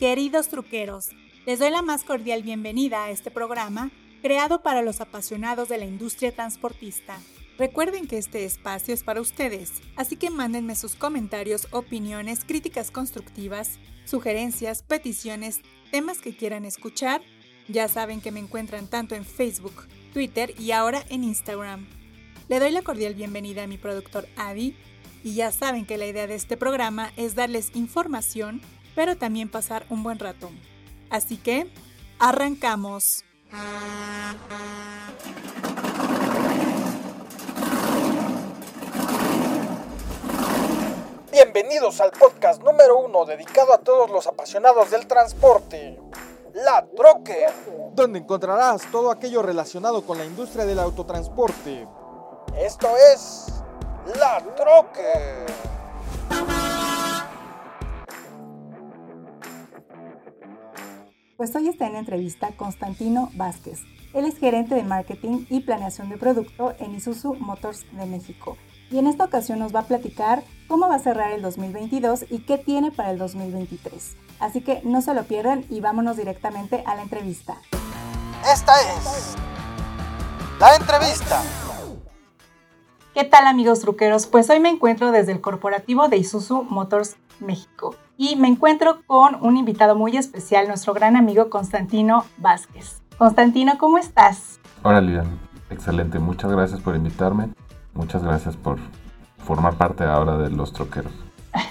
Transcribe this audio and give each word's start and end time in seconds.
Queridos 0.00 0.48
truqueros, 0.48 1.10
les 1.44 1.58
doy 1.58 1.68
la 1.68 1.82
más 1.82 2.04
cordial 2.04 2.42
bienvenida 2.42 3.04
a 3.04 3.10
este 3.10 3.30
programa 3.30 3.90
creado 4.22 4.62
para 4.62 4.80
los 4.80 5.02
apasionados 5.02 5.68
de 5.68 5.76
la 5.76 5.84
industria 5.84 6.34
transportista. 6.34 7.18
Recuerden 7.58 8.06
que 8.06 8.16
este 8.16 8.46
espacio 8.46 8.94
es 8.94 9.02
para 9.02 9.20
ustedes, 9.20 9.82
así 9.96 10.16
que 10.16 10.30
mándenme 10.30 10.74
sus 10.74 10.94
comentarios, 10.94 11.68
opiniones, 11.70 12.46
críticas 12.46 12.90
constructivas, 12.90 13.78
sugerencias, 14.06 14.82
peticiones, 14.82 15.60
temas 15.90 16.22
que 16.22 16.34
quieran 16.34 16.64
escuchar. 16.64 17.20
Ya 17.68 17.86
saben 17.86 18.22
que 18.22 18.32
me 18.32 18.40
encuentran 18.40 18.86
tanto 18.86 19.14
en 19.14 19.26
Facebook, 19.26 19.86
Twitter 20.14 20.54
y 20.58 20.70
ahora 20.70 21.04
en 21.10 21.24
Instagram. 21.24 21.86
Le 22.48 22.58
doy 22.58 22.70
la 22.70 22.80
cordial 22.80 23.14
bienvenida 23.14 23.64
a 23.64 23.66
mi 23.66 23.76
productor 23.76 24.26
Adi 24.36 24.74
y 25.22 25.34
ya 25.34 25.52
saben 25.52 25.84
que 25.84 25.98
la 25.98 26.06
idea 26.06 26.26
de 26.26 26.36
este 26.36 26.56
programa 26.56 27.12
es 27.18 27.34
darles 27.34 27.72
información, 27.74 28.62
pero 28.94 29.16
también 29.16 29.50
pasar 29.50 29.84
un 29.90 30.02
buen 30.02 30.18
rato. 30.18 30.50
Así 31.10 31.36
que, 31.36 31.72
arrancamos. 32.18 33.24
Bienvenidos 41.32 42.00
al 42.00 42.10
podcast 42.10 42.62
número 42.62 42.98
uno 42.98 43.24
dedicado 43.24 43.72
a 43.72 43.78
todos 43.78 44.10
los 44.10 44.26
apasionados 44.26 44.90
del 44.90 45.06
transporte. 45.06 45.98
La 46.52 46.86
Troque, 46.96 47.46
donde 47.92 48.18
encontrarás 48.18 48.82
todo 48.90 49.10
aquello 49.10 49.40
relacionado 49.40 50.04
con 50.04 50.18
la 50.18 50.24
industria 50.24 50.66
del 50.66 50.80
autotransporte. 50.80 51.86
Esto 52.56 52.88
es 53.12 53.46
La 54.18 54.44
Troque. 54.56 55.69
Pues 61.40 61.56
hoy 61.56 61.68
está 61.68 61.86
en 61.86 61.96
entrevista 61.96 62.50
Constantino 62.54 63.30
Vázquez. 63.32 63.80
Él 64.12 64.26
es 64.26 64.36
gerente 64.36 64.74
de 64.74 64.82
marketing 64.82 65.46
y 65.48 65.60
planeación 65.60 66.10
de 66.10 66.18
producto 66.18 66.74
en 66.78 66.94
Isuzu 66.94 67.32
Motors 67.32 67.86
de 67.92 68.04
México. 68.04 68.58
Y 68.90 68.98
en 68.98 69.06
esta 69.06 69.24
ocasión 69.24 69.58
nos 69.58 69.74
va 69.74 69.80
a 69.80 69.84
platicar 69.84 70.42
cómo 70.68 70.86
va 70.86 70.96
a 70.96 70.98
cerrar 70.98 71.32
el 71.32 71.40
2022 71.40 72.26
y 72.28 72.40
qué 72.40 72.58
tiene 72.58 72.92
para 72.92 73.10
el 73.10 73.16
2023. 73.16 74.16
Así 74.38 74.60
que 74.60 74.82
no 74.84 75.00
se 75.00 75.14
lo 75.14 75.24
pierdan 75.24 75.64
y 75.70 75.80
vámonos 75.80 76.18
directamente 76.18 76.82
a 76.84 76.94
la 76.94 77.00
entrevista. 77.00 77.56
Esta 78.52 78.74
es 78.98 79.34
la 80.58 80.76
entrevista. 80.76 81.42
¿Qué 83.14 83.24
tal 83.24 83.46
amigos 83.46 83.80
truqueros? 83.80 84.26
Pues 84.26 84.50
hoy 84.50 84.60
me 84.60 84.68
encuentro 84.68 85.10
desde 85.10 85.32
el 85.32 85.40
corporativo 85.40 86.08
de 86.08 86.18
Isuzu 86.18 86.64
Motors 86.64 87.16
México 87.38 87.96
y 88.20 88.36
me 88.36 88.48
encuentro 88.48 89.00
con 89.06 89.42
un 89.42 89.56
invitado 89.56 89.96
muy 89.96 90.14
especial, 90.18 90.68
nuestro 90.68 90.92
gran 90.92 91.16
amigo 91.16 91.48
Constantino 91.48 92.26
Vázquez. 92.36 93.00
Constantino, 93.16 93.78
¿cómo 93.78 93.96
estás? 93.96 94.60
Hola 94.82 95.00
Lilian, 95.00 95.38
excelente, 95.70 96.18
muchas 96.18 96.50
gracias 96.50 96.80
por 96.80 96.94
invitarme, 96.94 97.48
muchas 97.94 98.22
gracias 98.22 98.58
por 98.58 98.78
formar 99.38 99.76
parte 99.76 100.04
ahora 100.04 100.36
de 100.36 100.50
los 100.50 100.74
troqueros. 100.74 101.12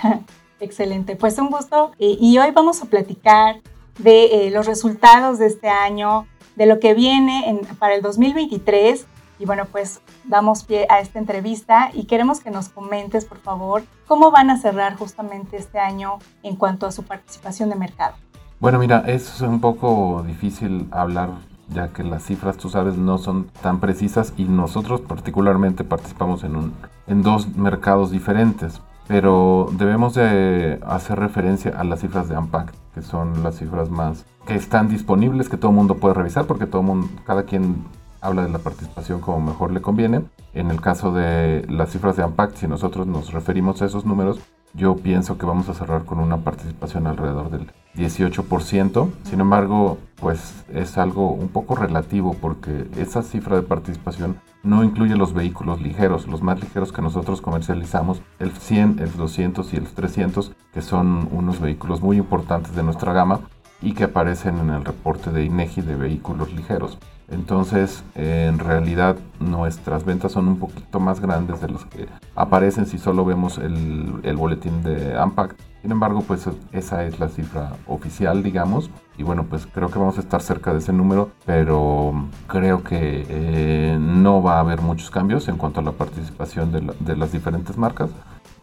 Excelente, 0.59 1.16
pues 1.16 1.38
un 1.38 1.52
gusto. 1.52 1.92
Y, 2.00 2.38
hoy 2.39 2.50
vamos 2.52 2.81
a 2.81 2.86
platicar 2.88 3.61
de 4.00 4.47
eh, 4.47 4.52
los 4.52 4.66
resultados 4.66 5.38
de 5.38 5.45
este 5.45 5.70
año, 5.70 6.25
de 6.55 6.66
lo 6.66 6.80
que 6.80 6.95
viene 6.95 7.61
para 7.77 7.94
el 7.94 8.02
2023. 8.02 9.05
Y 9.40 9.45
bueno, 9.45 9.66
pues 9.66 10.02
damos 10.26 10.64
pie 10.64 10.86
a 10.90 11.00
esta 11.00 11.18
entrevista 11.18 11.90
y 11.94 12.06
queremos 12.06 12.42
que 12.42 12.52
nos 12.52 12.70
comentes, 12.70 13.26
por 13.26 13.40
favor, 13.40 13.84
cómo 14.08 14.32
van 14.32 14.50
a 14.50 14.58
cerrar 14.58 14.95
justamente 14.95 15.58
este 15.58 15.80
año 15.80 16.20
en 16.44 16.56
cuanto 16.56 16.86
a 16.86 16.92
su 16.92 17.04
participación 17.04 17.70
de 17.70 17.76
mercado. 17.76 18.16
Bueno, 18.60 18.78
mira, 18.78 19.04
es 19.08 19.40
un 19.42 19.62
poco 19.62 20.23
difícil 20.28 20.88
hablar 20.92 21.30
ya 21.70 21.90
que 21.94 22.04
las 22.04 22.23
cifras, 22.23 22.58
tú 22.58 22.70
sabes, 22.70 22.98
no 22.98 23.17
son 23.17 23.48
tan 23.62 23.80
precisas 23.80 24.34
y 24.38 24.44
nosotros 24.44 25.02
particularmente 25.02 25.83
participamos 25.83 26.44
en, 26.44 26.56
un, 26.56 26.73
en 27.08 27.21
dos 27.21 27.56
mercados 27.56 28.11
diferentes 28.11 28.82
pero 29.10 29.66
debemos 29.71 30.14
de 30.14 30.80
hacer 30.86 31.17
referencia 31.17 31.71
a 31.76 31.83
las 31.83 32.02
cifras 32.02 32.30
de 32.30 32.36
AMPAC, 32.36 32.71
que 32.94 33.02
son 33.02 33.42
las 33.42 33.58
cifras 33.58 33.89
más 33.89 34.23
que 34.45 34.54
están 34.54 34.88
disponibles, 34.88 35.50
que 35.50 35.58
todo 35.58 35.71
el 35.71 35.77
mundo 35.77 35.95
puede 35.95 36.14
revisar, 36.14 36.45
porque 36.45 36.67
todo 36.67 36.83
mundo, 36.83 37.08
cada 37.26 37.42
quien 37.42 37.86
habla 38.22 38.44
de 38.44 38.50
la 38.50 38.60
participación 38.60 39.22
como 39.22 39.40
mejor 39.40 39.72
le 39.72 39.82
conviene. 39.82 40.24
En 40.54 40.72
el 40.72 40.82
caso 40.82 41.12
de 41.12 41.66
las 41.70 41.92
cifras 41.92 42.16
de 42.16 42.24
AMPAC, 42.24 42.56
si 42.56 42.68
nosotros 42.68 43.08
nos 43.08 43.34
referimos 43.34 43.82
a 43.82 43.86
esos 43.86 44.06
números, 44.06 44.40
yo 44.74 44.96
pienso 44.96 45.38
que 45.38 45.46
vamos 45.46 45.68
a 45.70 45.74
cerrar 45.74 46.06
con 46.06 46.20
una 46.20 46.38
participación 46.38 47.08
alrededor 47.08 47.50
del 47.50 47.72
18%. 47.96 49.10
Sin 49.24 49.42
embargo, 49.42 49.98
pues 50.16 50.64
es 50.74 50.98
algo 50.98 51.32
un 51.32 51.50
poco 51.50 51.76
relativo 51.76 52.36
porque 52.40 52.88
esa 52.98 53.24
cifra 53.24 53.56
de 53.56 53.64
participación 53.64 54.38
no 54.62 54.84
incluye 54.84 55.16
los 55.16 55.34
vehículos 55.34 55.82
ligeros, 55.82 56.28
los 56.28 56.42
más 56.42 56.60
ligeros 56.60 56.92
que 56.92 57.02
nosotros 57.02 57.42
comercializamos, 57.42 58.22
el 58.40 58.52
100, 58.52 59.00
el 59.00 59.16
200 59.16 59.74
y 59.74 59.78
el 59.78 59.88
300, 59.88 60.52
que 60.74 60.82
son 60.82 61.30
unos 61.32 61.60
vehículos 61.60 62.02
muy 62.02 62.18
importantes 62.18 62.76
de 62.76 62.84
nuestra 62.84 63.14
gama 63.14 63.40
y 63.82 63.94
que 63.94 64.04
aparecen 64.04 64.60
en 64.60 64.70
el 64.72 64.84
reporte 64.84 65.32
de 65.32 65.46
INEGI 65.46 65.82
de 65.82 65.96
vehículos 65.96 66.54
ligeros. 66.54 67.00
Entonces, 67.32 68.04
en 68.16 68.58
realidad, 68.60 69.17
nuestras 69.40 70.04
ventas 70.04 70.32
son 70.32 70.48
un 70.48 70.58
poquito 70.58 71.00
más 71.00 71.20
grandes 71.20 71.62
de 71.62 71.70
los 71.70 71.86
que 71.86 72.08
aparecen 72.36 72.86
si 72.86 72.98
solo 72.98 73.23
vemos 73.26 73.58
el, 73.58 74.36
boletín 74.36 74.82
de 74.84 75.17
AMPAC. 75.17 75.56
Sin 75.82 75.92
embargo, 75.92 76.22
pues 76.22 76.45
esa 76.72 77.06
es 77.06 77.20
la 77.20 77.30
cifra 77.30 77.73
oficial, 77.88 78.44
digamos. 78.44 78.89
Y 79.18 79.23
bueno, 79.23 79.45
pues 79.50 79.68
creo 79.68 79.89
que 79.89 80.00
vamos 80.00 80.18
a 80.18 80.22
estar 80.22 80.42
cerca 80.42 80.73
de 80.73 80.80
ese 80.80 80.92
número, 80.92 81.32
pero 81.45 82.14
creo 82.48 82.84
que 82.84 83.26
eh, 83.30 83.98
no 84.00 84.42
va 84.42 84.58
a 84.58 84.60
haber 84.62 84.82
muchos 84.82 85.10
cambios 85.10 85.48
en 85.48 85.58
cuanto 85.58 85.80
a 85.80 85.84
la 85.84 85.92
participación 85.92 86.72
de, 86.72 87.16
las 87.16 87.32
diferentes 87.32 87.78
marcas. 87.78 88.10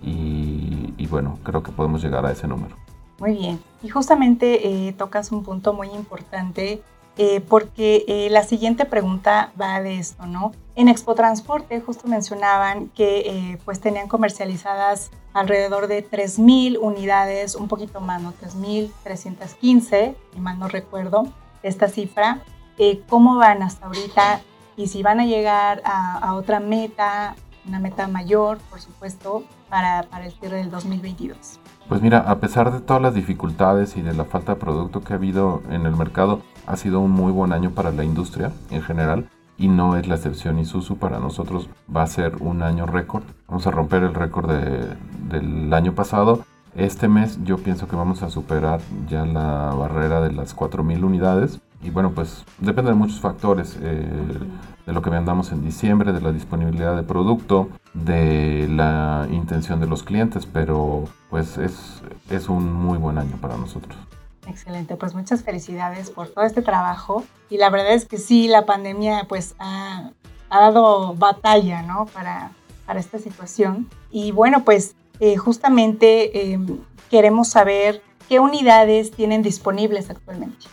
Y, 0.02 0.92
y, 0.98 1.06
bueno, 1.06 1.38
creo 1.42 1.62
que 1.62 1.72
podemos 1.72 2.02
llegar 2.02 2.26
a 2.26 2.32
ese 2.32 2.46
número. 2.46 2.76
Muy 3.18 3.32
bien. 3.32 3.60
Y 3.82 3.88
justamente 3.88 4.88
eh, 4.88 4.92
tocas 4.92 5.32
un 5.32 5.42
punto 5.42 5.72
muy 5.72 5.88
importante 5.88 6.82
eh, 7.18 7.40
porque 7.40 8.04
eh, 8.08 8.28
la 8.30 8.42
siguiente 8.42 8.84
pregunta 8.84 9.50
va 9.58 9.80
de 9.80 9.98
esto, 9.98 10.26
¿no? 10.26 10.52
En 10.74 10.88
Expo 10.88 11.14
Transporte 11.14 11.80
justo 11.80 12.08
mencionaban 12.08 12.88
que 12.88 13.20
eh, 13.20 13.58
pues 13.64 13.80
tenían 13.80 14.06
comercializadas 14.06 15.10
alrededor 15.32 15.86
de 15.86 16.06
3.000 16.06 16.78
unidades, 16.78 17.54
un 17.54 17.68
poquito 17.68 18.00
más, 18.00 18.20
¿no? 18.20 18.34
3.315, 18.34 20.14
si 20.34 20.40
mal 20.40 20.58
no 20.58 20.68
recuerdo 20.68 21.26
esta 21.62 21.88
cifra. 21.88 22.42
¿Cómo 23.08 23.36
van 23.36 23.62
hasta 23.62 23.86
ahorita? 23.86 24.42
Y 24.76 24.88
si 24.88 25.02
van 25.02 25.18
a 25.18 25.24
llegar 25.24 25.80
a, 25.86 26.18
a 26.18 26.34
otra 26.34 26.60
meta, 26.60 27.34
una 27.66 27.80
meta 27.80 28.06
mayor, 28.08 28.58
por 28.68 28.82
supuesto, 28.82 29.44
para, 29.70 30.02
para 30.04 30.26
el 30.26 30.32
cierre 30.32 30.58
del 30.58 30.70
2022. 30.70 31.58
Pues 31.88 32.02
mira, 32.02 32.18
a 32.18 32.38
pesar 32.40 32.72
de 32.72 32.80
todas 32.80 33.00
las 33.00 33.14
dificultades 33.14 33.96
y 33.96 34.02
de 34.02 34.12
la 34.12 34.24
falta 34.24 34.54
de 34.54 34.60
producto 34.60 35.02
que 35.02 35.12
ha 35.12 35.16
habido 35.16 35.62
en 35.70 35.86
el 35.86 35.96
mercado, 35.96 36.42
ha 36.66 36.76
sido 36.76 37.00
un 37.00 37.12
muy 37.12 37.32
buen 37.32 37.52
año 37.52 37.70
para 37.70 37.92
la 37.92 38.04
industria 38.04 38.52
en 38.70 38.82
general 38.82 39.28
y 39.58 39.68
no 39.68 39.96
es 39.96 40.06
la 40.06 40.16
excepción 40.16 40.58
Isuzu. 40.58 40.96
Para 40.96 41.18
nosotros 41.18 41.68
va 41.94 42.02
a 42.02 42.06
ser 42.06 42.36
un 42.40 42.62
año 42.62 42.86
récord. 42.86 43.24
Vamos 43.48 43.66
a 43.66 43.70
romper 43.70 44.02
el 44.02 44.14
récord 44.14 44.50
del 44.50 45.72
año 45.72 45.94
pasado. 45.94 46.44
Este 46.74 47.08
mes 47.08 47.38
yo 47.42 47.56
pienso 47.56 47.88
que 47.88 47.96
vamos 47.96 48.22
a 48.22 48.28
superar 48.28 48.80
ya 49.08 49.24
la 49.24 49.72
barrera 49.74 50.20
de 50.20 50.32
las 50.32 50.54
4.000 50.54 51.02
unidades. 51.04 51.60
Y 51.82 51.90
bueno, 51.90 52.12
pues 52.12 52.44
depende 52.58 52.90
de 52.90 52.96
muchos 52.96 53.20
factores. 53.20 53.78
Eh, 53.80 54.38
de 54.86 54.92
lo 54.92 55.02
que 55.02 55.10
vendamos 55.10 55.50
en 55.50 55.64
diciembre, 55.64 56.12
de 56.12 56.20
la 56.20 56.30
disponibilidad 56.32 56.94
de 56.94 57.02
producto, 57.02 57.70
de 57.92 58.68
la 58.70 59.26
intención 59.32 59.80
de 59.80 59.86
los 59.86 60.02
clientes. 60.02 60.46
Pero 60.46 61.04
pues 61.30 61.56
es, 61.58 62.02
es 62.30 62.48
un 62.48 62.72
muy 62.72 62.98
buen 62.98 63.18
año 63.18 63.36
para 63.40 63.56
nosotros. 63.56 63.96
Excelente, 64.46 64.96
pues 64.96 65.14
muchas 65.14 65.42
felicidades 65.42 66.10
por 66.10 66.28
todo 66.28 66.44
este 66.44 66.62
trabajo 66.62 67.24
y 67.50 67.58
la 67.58 67.70
verdad 67.70 67.94
es 67.94 68.04
que 68.04 68.18
sí, 68.18 68.48
la 68.48 68.64
pandemia 68.64 69.26
pues 69.28 69.54
ha, 69.58 70.10
dado 70.50 71.14
batalla, 71.14 71.82
¿no? 71.82 72.06
Para, 72.06 72.52
para, 72.86 73.00
esta 73.00 73.18
situación. 73.18 73.88
Y 74.10 74.30
bueno, 74.32 74.64
pues 74.64 74.94
eh, 75.20 75.36
justamente 75.36 76.52
em, 76.52 76.78
queremos 77.10 77.48
saber 77.48 78.02
qué 78.28 78.40
unidades 78.40 79.10
tienen 79.10 79.42
disponibles 79.42 80.10
actualmente. 80.10 80.66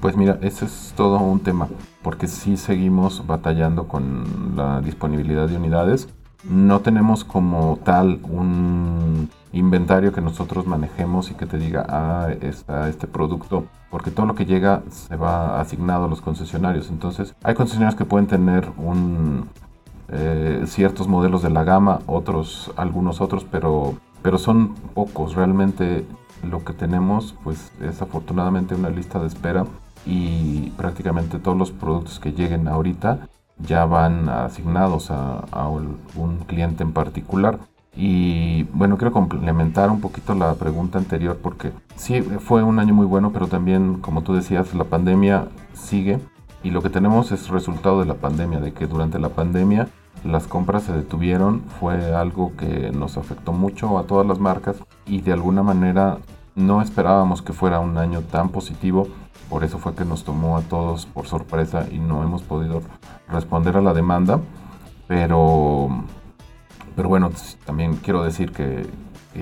Pues 0.00 0.16
mira, 0.16 0.38
ese 0.42 0.64
es 0.64 0.92
todo 0.96 1.18
un 1.18 1.40
tema, 1.40 1.68
porque 2.02 2.26
sí 2.26 2.56
seguimos 2.56 3.26
batallando 3.26 3.88
con 3.88 4.56
la 4.56 4.80
disponibilidad 4.80 5.48
de 5.48 5.56
unidades. 5.56 6.08
No 6.48 6.80
tenemos 6.80 7.24
como 7.24 7.78
tal 7.82 8.20
un 8.22 9.28
inventario 9.52 10.12
que 10.12 10.20
nosotros 10.20 10.66
manejemos 10.66 11.30
y 11.30 11.34
que 11.34 11.46
te 11.46 11.58
diga, 11.58 11.84
ah, 11.88 12.28
está 12.40 12.88
este 12.88 13.06
producto, 13.06 13.64
porque 13.90 14.10
todo 14.10 14.26
lo 14.26 14.34
que 14.34 14.46
llega 14.46 14.82
se 14.90 15.16
va 15.16 15.60
asignado 15.60 16.04
a 16.04 16.08
los 16.08 16.20
concesionarios. 16.20 16.90
Entonces, 16.90 17.34
hay 17.42 17.54
concesionarios 17.54 17.96
que 17.96 18.04
pueden 18.04 18.26
tener 18.26 18.70
eh, 20.08 20.62
ciertos 20.66 21.08
modelos 21.08 21.42
de 21.42 21.50
la 21.50 21.64
gama, 21.64 22.00
otros, 22.06 22.72
algunos 22.76 23.20
otros, 23.20 23.44
pero, 23.50 23.94
pero 24.22 24.38
son 24.38 24.74
pocos. 24.94 25.34
Realmente 25.34 26.06
lo 26.42 26.64
que 26.64 26.72
tenemos 26.72 27.34
pues 27.42 27.72
es 27.80 28.02
afortunadamente 28.02 28.74
una 28.74 28.90
lista 28.90 29.18
de 29.18 29.26
espera 29.26 29.64
y 30.04 30.70
prácticamente 30.76 31.38
todos 31.38 31.58
los 31.58 31.72
productos 31.72 32.20
que 32.20 32.32
lleguen 32.32 32.68
ahorita 32.68 33.28
ya 33.58 33.84
van 33.84 34.28
asignados 34.28 35.10
a, 35.10 35.44
a 35.50 35.68
un 35.68 36.38
cliente 36.46 36.82
en 36.82 36.92
particular. 36.92 37.58
Y 37.96 38.64
bueno, 38.74 38.98
quiero 38.98 39.12
complementar 39.12 39.90
un 39.90 40.00
poquito 40.00 40.34
la 40.34 40.54
pregunta 40.54 40.98
anterior 40.98 41.38
porque 41.42 41.72
sí 41.96 42.20
fue 42.20 42.62
un 42.62 42.78
año 42.78 42.92
muy 42.92 43.06
bueno, 43.06 43.32
pero 43.32 43.46
también, 43.46 44.00
como 44.00 44.22
tú 44.22 44.34
decías, 44.34 44.74
la 44.74 44.84
pandemia 44.84 45.48
sigue 45.72 46.20
y 46.62 46.70
lo 46.70 46.82
que 46.82 46.90
tenemos 46.90 47.32
es 47.32 47.48
resultado 47.48 48.00
de 48.00 48.06
la 48.06 48.14
pandemia, 48.14 48.60
de 48.60 48.72
que 48.72 48.86
durante 48.86 49.18
la 49.18 49.30
pandemia 49.30 49.88
las 50.24 50.46
compras 50.46 50.82
se 50.82 50.92
detuvieron, 50.92 51.62
fue 51.80 52.14
algo 52.14 52.52
que 52.56 52.90
nos 52.90 53.16
afectó 53.16 53.52
mucho 53.52 53.98
a 53.98 54.04
todas 54.04 54.26
las 54.26 54.40
marcas 54.40 54.76
y 55.06 55.20
de 55.22 55.32
alguna 55.32 55.62
manera 55.62 56.18
no 56.54 56.82
esperábamos 56.82 57.40
que 57.40 57.52
fuera 57.52 57.80
un 57.80 57.96
año 57.98 58.20
tan 58.22 58.48
positivo, 58.48 59.08
por 59.48 59.64
eso 59.64 59.78
fue 59.78 59.94
que 59.94 60.04
nos 60.04 60.24
tomó 60.24 60.56
a 60.56 60.62
todos 60.62 61.06
por 61.06 61.26
sorpresa 61.26 61.86
y 61.90 61.98
no 61.98 62.22
hemos 62.22 62.42
podido 62.42 62.82
responder 63.28 63.76
a 63.76 63.80
la 63.80 63.94
demanda, 63.94 64.40
pero 65.06 65.90
pero 66.96 67.10
bueno, 67.10 67.30
también 67.66 67.96
quiero 67.96 68.24
decir 68.24 68.52
que, 68.52 68.86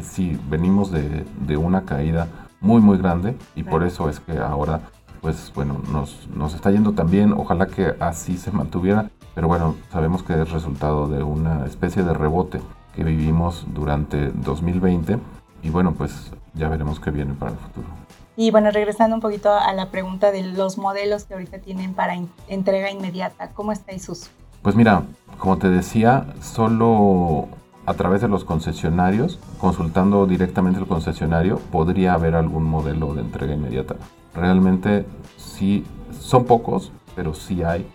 sí, 0.02 0.38
venimos 0.50 0.90
de, 0.90 1.24
de, 1.46 1.56
una 1.56 1.84
caída 1.84 2.26
muy, 2.60 2.80
muy 2.80 2.98
grande 2.98 3.36
y 3.54 3.62
por 3.62 3.84
eso 3.84 4.10
es 4.10 4.18
que 4.18 4.38
ahora, 4.38 4.80
pues 5.20 5.52
bueno, 5.54 5.80
nos, 5.92 6.28
nos 6.34 6.54
está 6.54 6.72
yendo 6.72 6.92
también. 6.92 7.32
Ojalá 7.32 7.68
que 7.68 7.94
así 8.00 8.38
se 8.38 8.50
mantuviera, 8.50 9.08
pero 9.36 9.46
bueno, 9.46 9.76
sabemos 9.92 10.24
que 10.24 10.32
es 10.32 10.50
resultado 10.50 11.06
de 11.06 11.22
una 11.22 11.64
especie 11.64 12.02
de 12.02 12.12
rebote 12.12 12.60
que 12.96 13.04
vivimos 13.04 13.66
durante 13.72 14.32
2020 14.32 15.18
y 15.62 15.70
bueno, 15.70 15.92
pues 15.92 16.32
ya 16.54 16.68
veremos 16.68 16.98
qué 16.98 17.12
viene 17.12 17.34
para 17.34 17.52
el 17.52 17.58
futuro. 17.58 18.03
Y 18.36 18.50
bueno, 18.50 18.70
regresando 18.70 19.14
un 19.14 19.22
poquito 19.22 19.52
a 19.52 19.72
la 19.74 19.90
pregunta 19.90 20.32
de 20.32 20.42
los 20.42 20.76
modelos 20.76 21.24
que 21.24 21.34
ahorita 21.34 21.58
tienen 21.58 21.94
para 21.94 22.16
entrega 22.48 22.90
inmediata, 22.90 23.50
¿cómo 23.50 23.70
está 23.70 23.92
Isuzu? 23.92 24.28
Pues 24.62 24.74
mira, 24.74 25.02
como 25.38 25.58
te 25.58 25.68
decía, 25.68 26.26
solo 26.40 27.48
a 27.86 27.94
través 27.94 28.22
de 28.22 28.28
los 28.28 28.44
concesionarios, 28.44 29.38
consultando 29.58 30.26
directamente 30.26 30.80
el 30.80 30.86
concesionario, 30.86 31.58
podría 31.70 32.14
haber 32.14 32.34
algún 32.34 32.64
modelo 32.64 33.14
de 33.14 33.20
entrega 33.20 33.54
inmediata. 33.54 33.96
Realmente 34.34 35.04
sí, 35.36 35.84
son 36.18 36.44
pocos, 36.44 36.92
pero 37.14 37.34
sí 37.34 37.62
hay. 37.62 37.86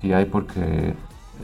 Sí 0.00 0.12
hay 0.12 0.24
porque 0.26 0.94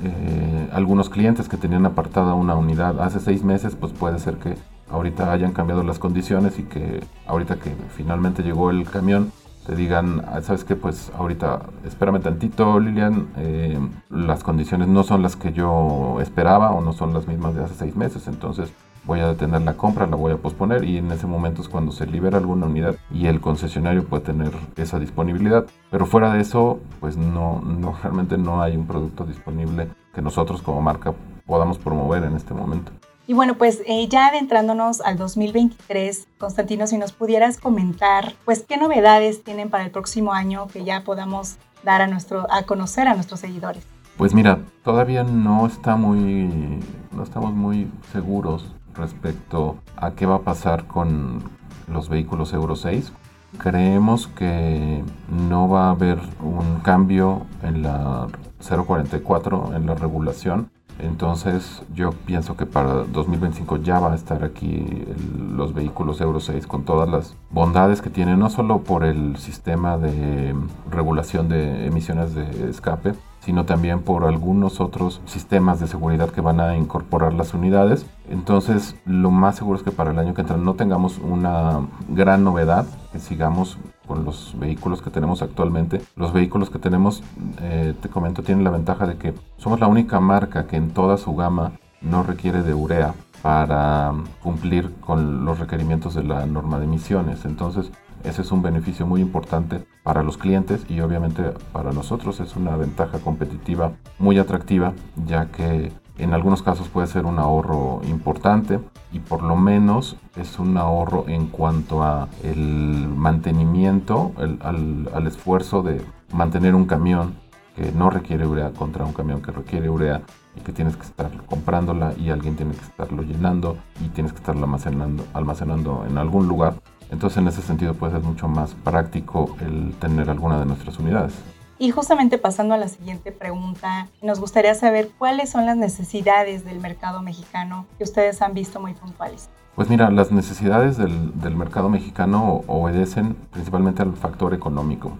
eh, 0.04 0.68
algunos 0.72 1.10
clientes 1.10 1.48
que 1.48 1.56
tenían 1.56 1.84
apartada 1.84 2.34
una 2.34 2.54
unidad 2.54 3.00
hace 3.00 3.20
seis 3.20 3.42
meses, 3.42 3.74
pues 3.74 3.92
puede 3.92 4.18
ser 4.18 4.36
que 4.36 4.56
ahorita 4.90 5.32
hayan 5.32 5.52
cambiado 5.52 5.82
las 5.82 5.98
condiciones 5.98 6.58
y 6.58 6.64
que 6.64 7.00
ahorita 7.26 7.56
que 7.56 7.74
finalmente 7.96 8.42
llegó 8.42 8.70
el 8.70 8.88
camión, 8.88 9.32
te 9.66 9.76
digan, 9.76 10.24
ah, 10.26 10.40
sabes 10.40 10.64
que 10.64 10.76
pues 10.76 11.12
ahorita 11.16 11.60
espérame 11.84 12.20
tantito 12.20 12.80
Lilian, 12.80 13.28
eh, 13.36 13.78
las 14.08 14.42
condiciones 14.42 14.88
no 14.88 15.02
son 15.02 15.22
las 15.22 15.36
que 15.36 15.52
yo 15.52 16.18
esperaba 16.22 16.70
o 16.72 16.80
no 16.80 16.94
son 16.94 17.12
las 17.12 17.28
mismas 17.28 17.54
de 17.54 17.64
hace 17.64 17.74
seis 17.74 17.94
meses, 17.94 18.28
entonces 18.28 18.72
voy 19.08 19.20
a 19.20 19.28
detener 19.28 19.62
la 19.62 19.74
compra, 19.74 20.06
la 20.06 20.16
voy 20.16 20.32
a 20.32 20.36
posponer 20.36 20.84
y 20.84 20.98
en 20.98 21.10
ese 21.10 21.26
momento 21.26 21.62
es 21.62 21.68
cuando 21.68 21.92
se 21.92 22.06
libera 22.06 22.38
alguna 22.38 22.66
unidad 22.66 22.96
y 23.10 23.26
el 23.26 23.40
concesionario 23.40 24.04
puede 24.04 24.22
tener 24.22 24.52
esa 24.76 24.98
disponibilidad. 24.98 25.64
Pero 25.90 26.04
fuera 26.04 26.32
de 26.32 26.40
eso, 26.40 26.80
pues 27.00 27.16
no, 27.16 27.60
no 27.60 27.96
realmente 28.02 28.36
no 28.36 28.60
hay 28.60 28.76
un 28.76 28.86
producto 28.86 29.24
disponible 29.24 29.88
que 30.14 30.20
nosotros 30.20 30.60
como 30.60 30.82
marca 30.82 31.14
podamos 31.46 31.78
promover 31.78 32.24
en 32.24 32.36
este 32.36 32.52
momento. 32.52 32.92
Y 33.28 33.34
bueno, 33.34 33.58
pues 33.58 33.82
eh, 33.84 34.08
ya 34.08 34.28
adentrándonos 34.28 35.02
al 35.02 35.18
2023, 35.18 36.28
Constantino, 36.38 36.86
si 36.86 36.96
nos 36.96 37.12
pudieras 37.12 37.58
comentar, 37.60 38.32
pues 38.46 38.64
qué 38.66 38.78
novedades 38.78 39.44
tienen 39.44 39.68
para 39.68 39.84
el 39.84 39.90
próximo 39.90 40.32
año 40.32 40.66
que 40.68 40.82
ya 40.82 41.04
podamos 41.04 41.58
dar 41.84 42.00
a 42.00 42.06
nuestro, 42.06 42.50
a 42.50 42.62
conocer 42.62 43.06
a 43.06 43.12
nuestros 43.12 43.40
seguidores. 43.40 43.86
Pues 44.16 44.32
mira, 44.32 44.60
todavía 44.82 45.24
no 45.24 45.66
está 45.66 45.96
muy, 45.96 46.80
no 47.14 47.22
estamos 47.22 47.52
muy 47.52 47.90
seguros 48.12 48.72
respecto 48.94 49.76
a 49.98 50.12
qué 50.12 50.24
va 50.24 50.36
a 50.36 50.42
pasar 50.42 50.86
con 50.86 51.42
los 51.86 52.08
vehículos 52.08 52.54
Euro 52.54 52.76
6. 52.76 53.12
Creemos 53.58 54.26
que 54.28 55.04
no 55.28 55.68
va 55.68 55.88
a 55.88 55.90
haber 55.90 56.18
un 56.40 56.80
cambio 56.80 57.42
en 57.62 57.82
la 57.82 58.26
044, 58.66 59.72
en 59.76 59.84
la 59.84 59.94
regulación, 59.94 60.70
entonces 60.98 61.82
yo 61.94 62.10
pienso 62.26 62.56
que 62.56 62.66
para 62.66 63.04
2025 63.04 63.78
ya 63.78 64.00
va 64.00 64.12
a 64.12 64.14
estar 64.14 64.44
aquí 64.44 65.04
los 65.52 65.74
vehículos 65.74 66.20
Euro 66.20 66.40
6 66.40 66.66
con 66.66 66.84
todas 66.84 67.08
las 67.08 67.36
bondades 67.50 68.02
que 68.02 68.10
tienen, 68.10 68.38
no 68.38 68.50
solo 68.50 68.80
por 68.80 69.04
el 69.04 69.36
sistema 69.36 69.98
de 69.98 70.54
regulación 70.90 71.48
de 71.48 71.86
emisiones 71.86 72.34
de 72.34 72.68
escape, 72.68 73.14
sino 73.40 73.64
también 73.64 74.02
por 74.02 74.24
algunos 74.24 74.80
otros 74.80 75.20
sistemas 75.24 75.80
de 75.80 75.86
seguridad 75.86 76.30
que 76.30 76.40
van 76.40 76.60
a 76.60 76.76
incorporar 76.76 77.32
las 77.34 77.54
unidades. 77.54 78.06
Entonces, 78.28 78.96
lo 79.04 79.30
más 79.30 79.56
seguro 79.56 79.78
es 79.78 79.84
que 79.84 79.90
para 79.90 80.10
el 80.10 80.18
año 80.18 80.34
que 80.34 80.42
entra 80.42 80.56
no 80.56 80.74
tengamos 80.74 81.18
una 81.18 81.80
gran 82.08 82.44
novedad, 82.44 82.86
que 83.12 83.18
sigamos 83.18 83.78
con 84.06 84.24
los 84.24 84.54
vehículos 84.58 85.02
que 85.02 85.10
tenemos 85.10 85.42
actualmente. 85.42 86.00
Los 86.16 86.32
vehículos 86.32 86.70
que 86.70 86.78
tenemos, 86.78 87.22
eh, 87.60 87.94
te 88.00 88.08
comento, 88.08 88.42
tienen 88.42 88.64
la 88.64 88.70
ventaja 88.70 89.06
de 89.06 89.16
que 89.16 89.34
somos 89.56 89.80
la 89.80 89.86
única 89.86 90.18
marca 90.18 90.66
que 90.66 90.76
en 90.76 90.90
toda 90.90 91.16
su 91.16 91.34
gama 91.36 91.72
no 92.00 92.22
requiere 92.22 92.62
de 92.62 92.74
urea 92.74 93.14
para 93.42 94.12
cumplir 94.42 94.94
con 95.00 95.44
los 95.44 95.58
requerimientos 95.58 96.14
de 96.14 96.24
la 96.24 96.44
norma 96.46 96.78
de 96.78 96.86
emisiones. 96.86 97.44
Entonces, 97.44 97.92
ese 98.24 98.42
es 98.42 98.50
un 98.50 98.62
beneficio 98.62 99.06
muy 99.06 99.20
importante 99.20 99.86
para 100.08 100.22
los 100.22 100.38
clientes 100.38 100.86
y 100.88 101.00
obviamente 101.00 101.42
para 101.70 101.92
nosotros 101.92 102.40
es 102.40 102.56
una 102.56 102.74
ventaja 102.78 103.18
competitiva 103.18 103.92
muy 104.18 104.38
atractiva 104.38 104.94
ya 105.26 105.50
que 105.50 105.92
en 106.16 106.32
algunos 106.32 106.62
casos 106.62 106.88
puede 106.88 107.06
ser 107.08 107.26
un 107.26 107.38
ahorro 107.38 108.00
importante 108.08 108.80
y 109.12 109.18
por 109.18 109.42
lo 109.42 109.54
menos 109.54 110.16
es 110.34 110.58
un 110.58 110.78
ahorro 110.78 111.26
en 111.28 111.48
cuanto 111.48 112.02
a 112.02 112.28
el 112.42 113.06
mantenimiento, 113.06 114.32
al, 114.38 115.10
al 115.12 115.26
esfuerzo 115.26 115.82
de 115.82 116.00
mantener 116.32 116.74
un 116.74 116.86
camión 116.86 117.34
que 117.76 117.92
no 117.92 118.08
requiere 118.08 118.46
urea 118.46 118.70
contra 118.70 119.04
un 119.04 119.12
camión 119.12 119.42
que 119.42 119.52
requiere 119.52 119.90
urea 119.90 120.22
y 120.56 120.62
que 120.62 120.72
tienes 120.72 120.96
que 120.96 121.02
estar 121.02 121.30
comprándola 121.44 122.14
y 122.16 122.30
alguien 122.30 122.56
tiene 122.56 122.72
que 122.72 122.80
estarlo 122.80 123.22
llenando 123.24 123.76
y 124.00 124.08
tienes 124.08 124.32
que 124.32 124.38
estarlo 124.38 124.64
almacenando, 124.64 125.22
almacenando 125.34 126.06
en 126.08 126.16
algún 126.16 126.48
lugar. 126.48 126.76
Entonces 127.10 127.38
en 127.38 127.48
ese 127.48 127.62
sentido 127.62 127.94
puede 127.94 128.12
ser 128.12 128.22
mucho 128.22 128.48
más 128.48 128.74
práctico 128.74 129.56
el 129.60 129.94
tener 129.94 130.30
alguna 130.30 130.58
de 130.58 130.66
nuestras 130.66 130.98
unidades. 130.98 131.34
Y 131.80 131.90
justamente 131.90 132.38
pasando 132.38 132.74
a 132.74 132.76
la 132.76 132.88
siguiente 132.88 133.30
pregunta, 133.30 134.08
nos 134.20 134.40
gustaría 134.40 134.74
saber 134.74 135.10
cuáles 135.16 135.50
son 135.50 135.64
las 135.64 135.76
necesidades 135.76 136.64
del 136.64 136.80
mercado 136.80 137.22
mexicano 137.22 137.86
que 137.98 138.04
ustedes 138.04 138.42
han 138.42 138.52
visto 138.52 138.80
muy 138.80 138.94
puntuales. 138.94 139.48
Pues 139.76 139.88
mira, 139.88 140.10
las 140.10 140.32
necesidades 140.32 140.96
del, 140.96 141.40
del 141.40 141.54
mercado 141.54 141.88
mexicano 141.88 142.62
obedecen 142.66 143.36
principalmente 143.52 144.02
al 144.02 144.14
factor 144.16 144.54
económico. 144.54 145.12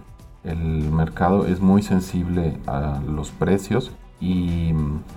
El 0.43 0.91
mercado 0.91 1.45
es 1.45 1.61
muy 1.61 1.81
sensible 1.81 2.57
a 2.67 2.99
los 3.07 3.31
precios 3.31 3.91
y 4.19 4.73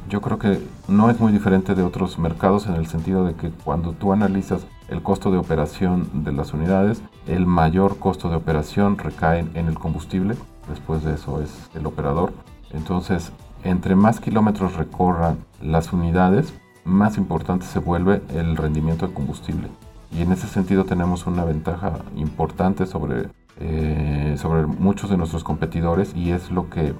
yo 0.09 0.21
creo 0.21 0.39
que 0.39 0.61
no 0.87 1.11
es 1.11 1.19
muy 1.19 1.33
diferente 1.33 1.75
de 1.75 1.83
otros 1.83 2.21
mercados 2.21 2.67
en 2.67 2.75
el 2.75 2.87
sentido 2.87 3.25
de 3.25 3.35
que 3.35 3.51
cuando 3.51 3.93
tú 3.93 4.13
analizas 4.13 4.65
el 4.93 5.03
costo 5.03 5.31
de 5.31 5.39
operación 5.39 6.23
de 6.23 6.33
las 6.33 6.53
unidades, 6.53 7.03
el 7.27 7.47
mayor 7.47 7.99
costo 7.99 8.29
de 8.29 8.37
operación 8.37 8.99
recae 8.99 9.47
en 9.55 9.67
el 9.67 9.79
combustible 9.79 10.37
después 10.69 11.03
de 11.03 11.15
eso 11.15 11.41
es 11.41 11.71
el 11.75 11.87
operador. 11.87 12.33
Entonces, 12.73 13.33
entre 13.65 13.97
más 13.97 14.21
kilómetros 14.21 14.77
recorran 14.77 15.39
las 15.63 15.93
unidades, 15.93 16.53
más 16.85 17.17
importante 17.17 17.67
se 17.67 17.79
vuelve 17.79 18.23
el 18.35 18.57
rendimiento 18.57 19.07
de 19.07 19.15
combustible. 19.15 19.69
Y 20.11 20.23
en 20.23 20.33
ese 20.33 20.47
sentido 20.47 20.85
tenemos 20.85 21.27
una 21.27 21.45
ventaja 21.45 22.01
importante 22.17 22.87
sobre, 22.87 23.29
eh, 23.61 24.37
sobre 24.39 24.67
muchos 24.67 25.09
de 25.09 25.17
nuestros 25.17 25.43
competidores 25.43 26.15
y 26.15 26.33
es 26.33 26.51
lo 26.51 26.69
que 26.69 26.93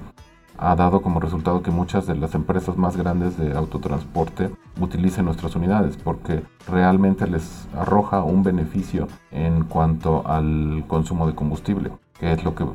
ha 0.57 0.75
dado 0.75 1.01
como 1.01 1.19
resultado 1.19 1.61
que 1.61 1.71
muchas 1.71 2.07
de 2.07 2.15
las 2.15 2.35
empresas 2.35 2.77
más 2.77 2.97
grandes 2.97 3.37
de 3.37 3.55
autotransporte 3.55 4.49
utilicen 4.79 5.25
nuestras 5.25 5.55
unidades 5.55 5.97
porque 5.97 6.43
realmente 6.67 7.27
les 7.27 7.67
arroja 7.77 8.23
un 8.23 8.43
beneficio 8.43 9.07
en 9.31 9.63
cuanto 9.63 10.27
al 10.27 10.83
consumo 10.87 11.27
de 11.27 11.35
combustible 11.35 11.91
que 12.19 12.31
es 12.31 12.43
lo 12.43 12.55
que 12.55 12.65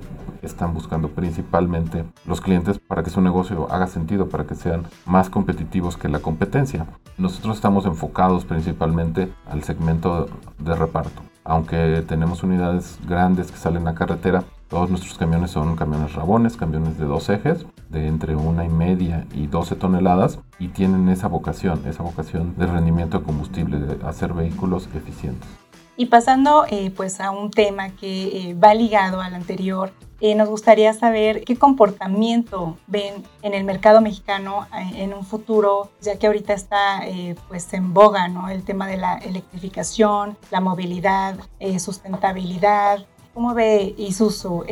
están 0.43 0.75
buscando 0.75 1.09
principalmente 1.09 2.05
los 2.27 2.41
clientes 2.41 2.79
para 2.79 3.03
que 3.03 3.09
su 3.09 3.23
negocio 3.23 3.67
haga 3.71 3.87
sentido, 3.87 4.29
para 4.29 4.47
que 4.47 4.55
sean 4.55 4.87
más 5.07 5.31
competitivos 5.31 5.97
que 5.97 6.09
la 6.09 6.19
competencia. 6.19 6.87
Nosotros 7.17 7.57
estamos 7.57 7.87
enfocados 7.87 8.45
principalmente 8.45 9.33
al 9.49 9.63
segmento 9.63 10.29
de 10.59 10.75
reparto. 10.75 11.23
Aunque 11.45 12.05
tenemos 12.07 12.43
unidades 12.43 12.99
grandes 13.09 13.51
que 13.51 13.57
salen 13.57 13.89
a 13.89 13.95
carretera, 13.95 14.45
todos 14.69 14.91
nuestros 14.91 15.17
camiones 15.17 15.51
son 15.51 15.77
camiones 15.77 16.15
rabones, 16.15 16.57
camiones 16.57 16.99
de 16.99 17.07
dos 17.07 17.29
ejes, 17.31 17.65
de 17.89 18.07
entre 18.07 18.37
una 18.37 18.65
y 18.65 18.69
media 18.69 19.27
y 19.33 19.47
12 19.47 19.77
toneladas, 19.77 20.41
y 20.59 20.69
tienen 20.69 21.09
esa 21.09 21.27
vocación, 21.27 21.83
esa 21.87 22.03
vocación 22.03 22.55
de 22.57 22.67
rendimiento 22.67 23.19
de 23.19 23.25
combustible, 23.25 23.79
de 23.79 24.07
hacer 24.07 24.35
vehículos 24.35 24.89
eficientes. 24.95 25.49
Y 25.97 26.07
pasando 26.07 26.65
eh, 26.71 26.93
pues 26.95 27.21
a 27.21 27.33
un 27.33 27.51
tema 27.51 27.91
que 27.91 28.51
eh, 28.51 28.55
va 28.55 28.73
ligado 28.73 29.21
al 29.21 29.35
anterior, 29.35 29.91
eh, 30.21 30.35
nos 30.35 30.49
gustaría 30.49 30.93
saber 30.93 31.45
qué 31.45 31.57
comportamiento 31.57 32.77
ven 32.87 33.25
en 33.43 33.55
el 33.55 33.65
mercado 33.65 34.01
mexicano 34.01 34.67
en 34.95 35.15
un 35.15 35.25
futuro, 35.25 35.91
ya 36.01 36.17
que 36.19 36.27
ahorita 36.27 36.53
está 36.53 37.03
pues 37.49 37.73
en 37.73 37.95
boga 37.95 38.29
¿no? 38.29 38.49
el 38.49 38.65
tema 38.65 38.87
de 38.87 38.97
la 38.97 39.15
electrificación, 39.19 40.37
la 40.51 40.61
movilidad, 40.61 41.37
sustentabilidad. 41.79 43.07
¿Cómo 43.35 43.55
ve 43.55 43.95
Isuzu 43.97 44.65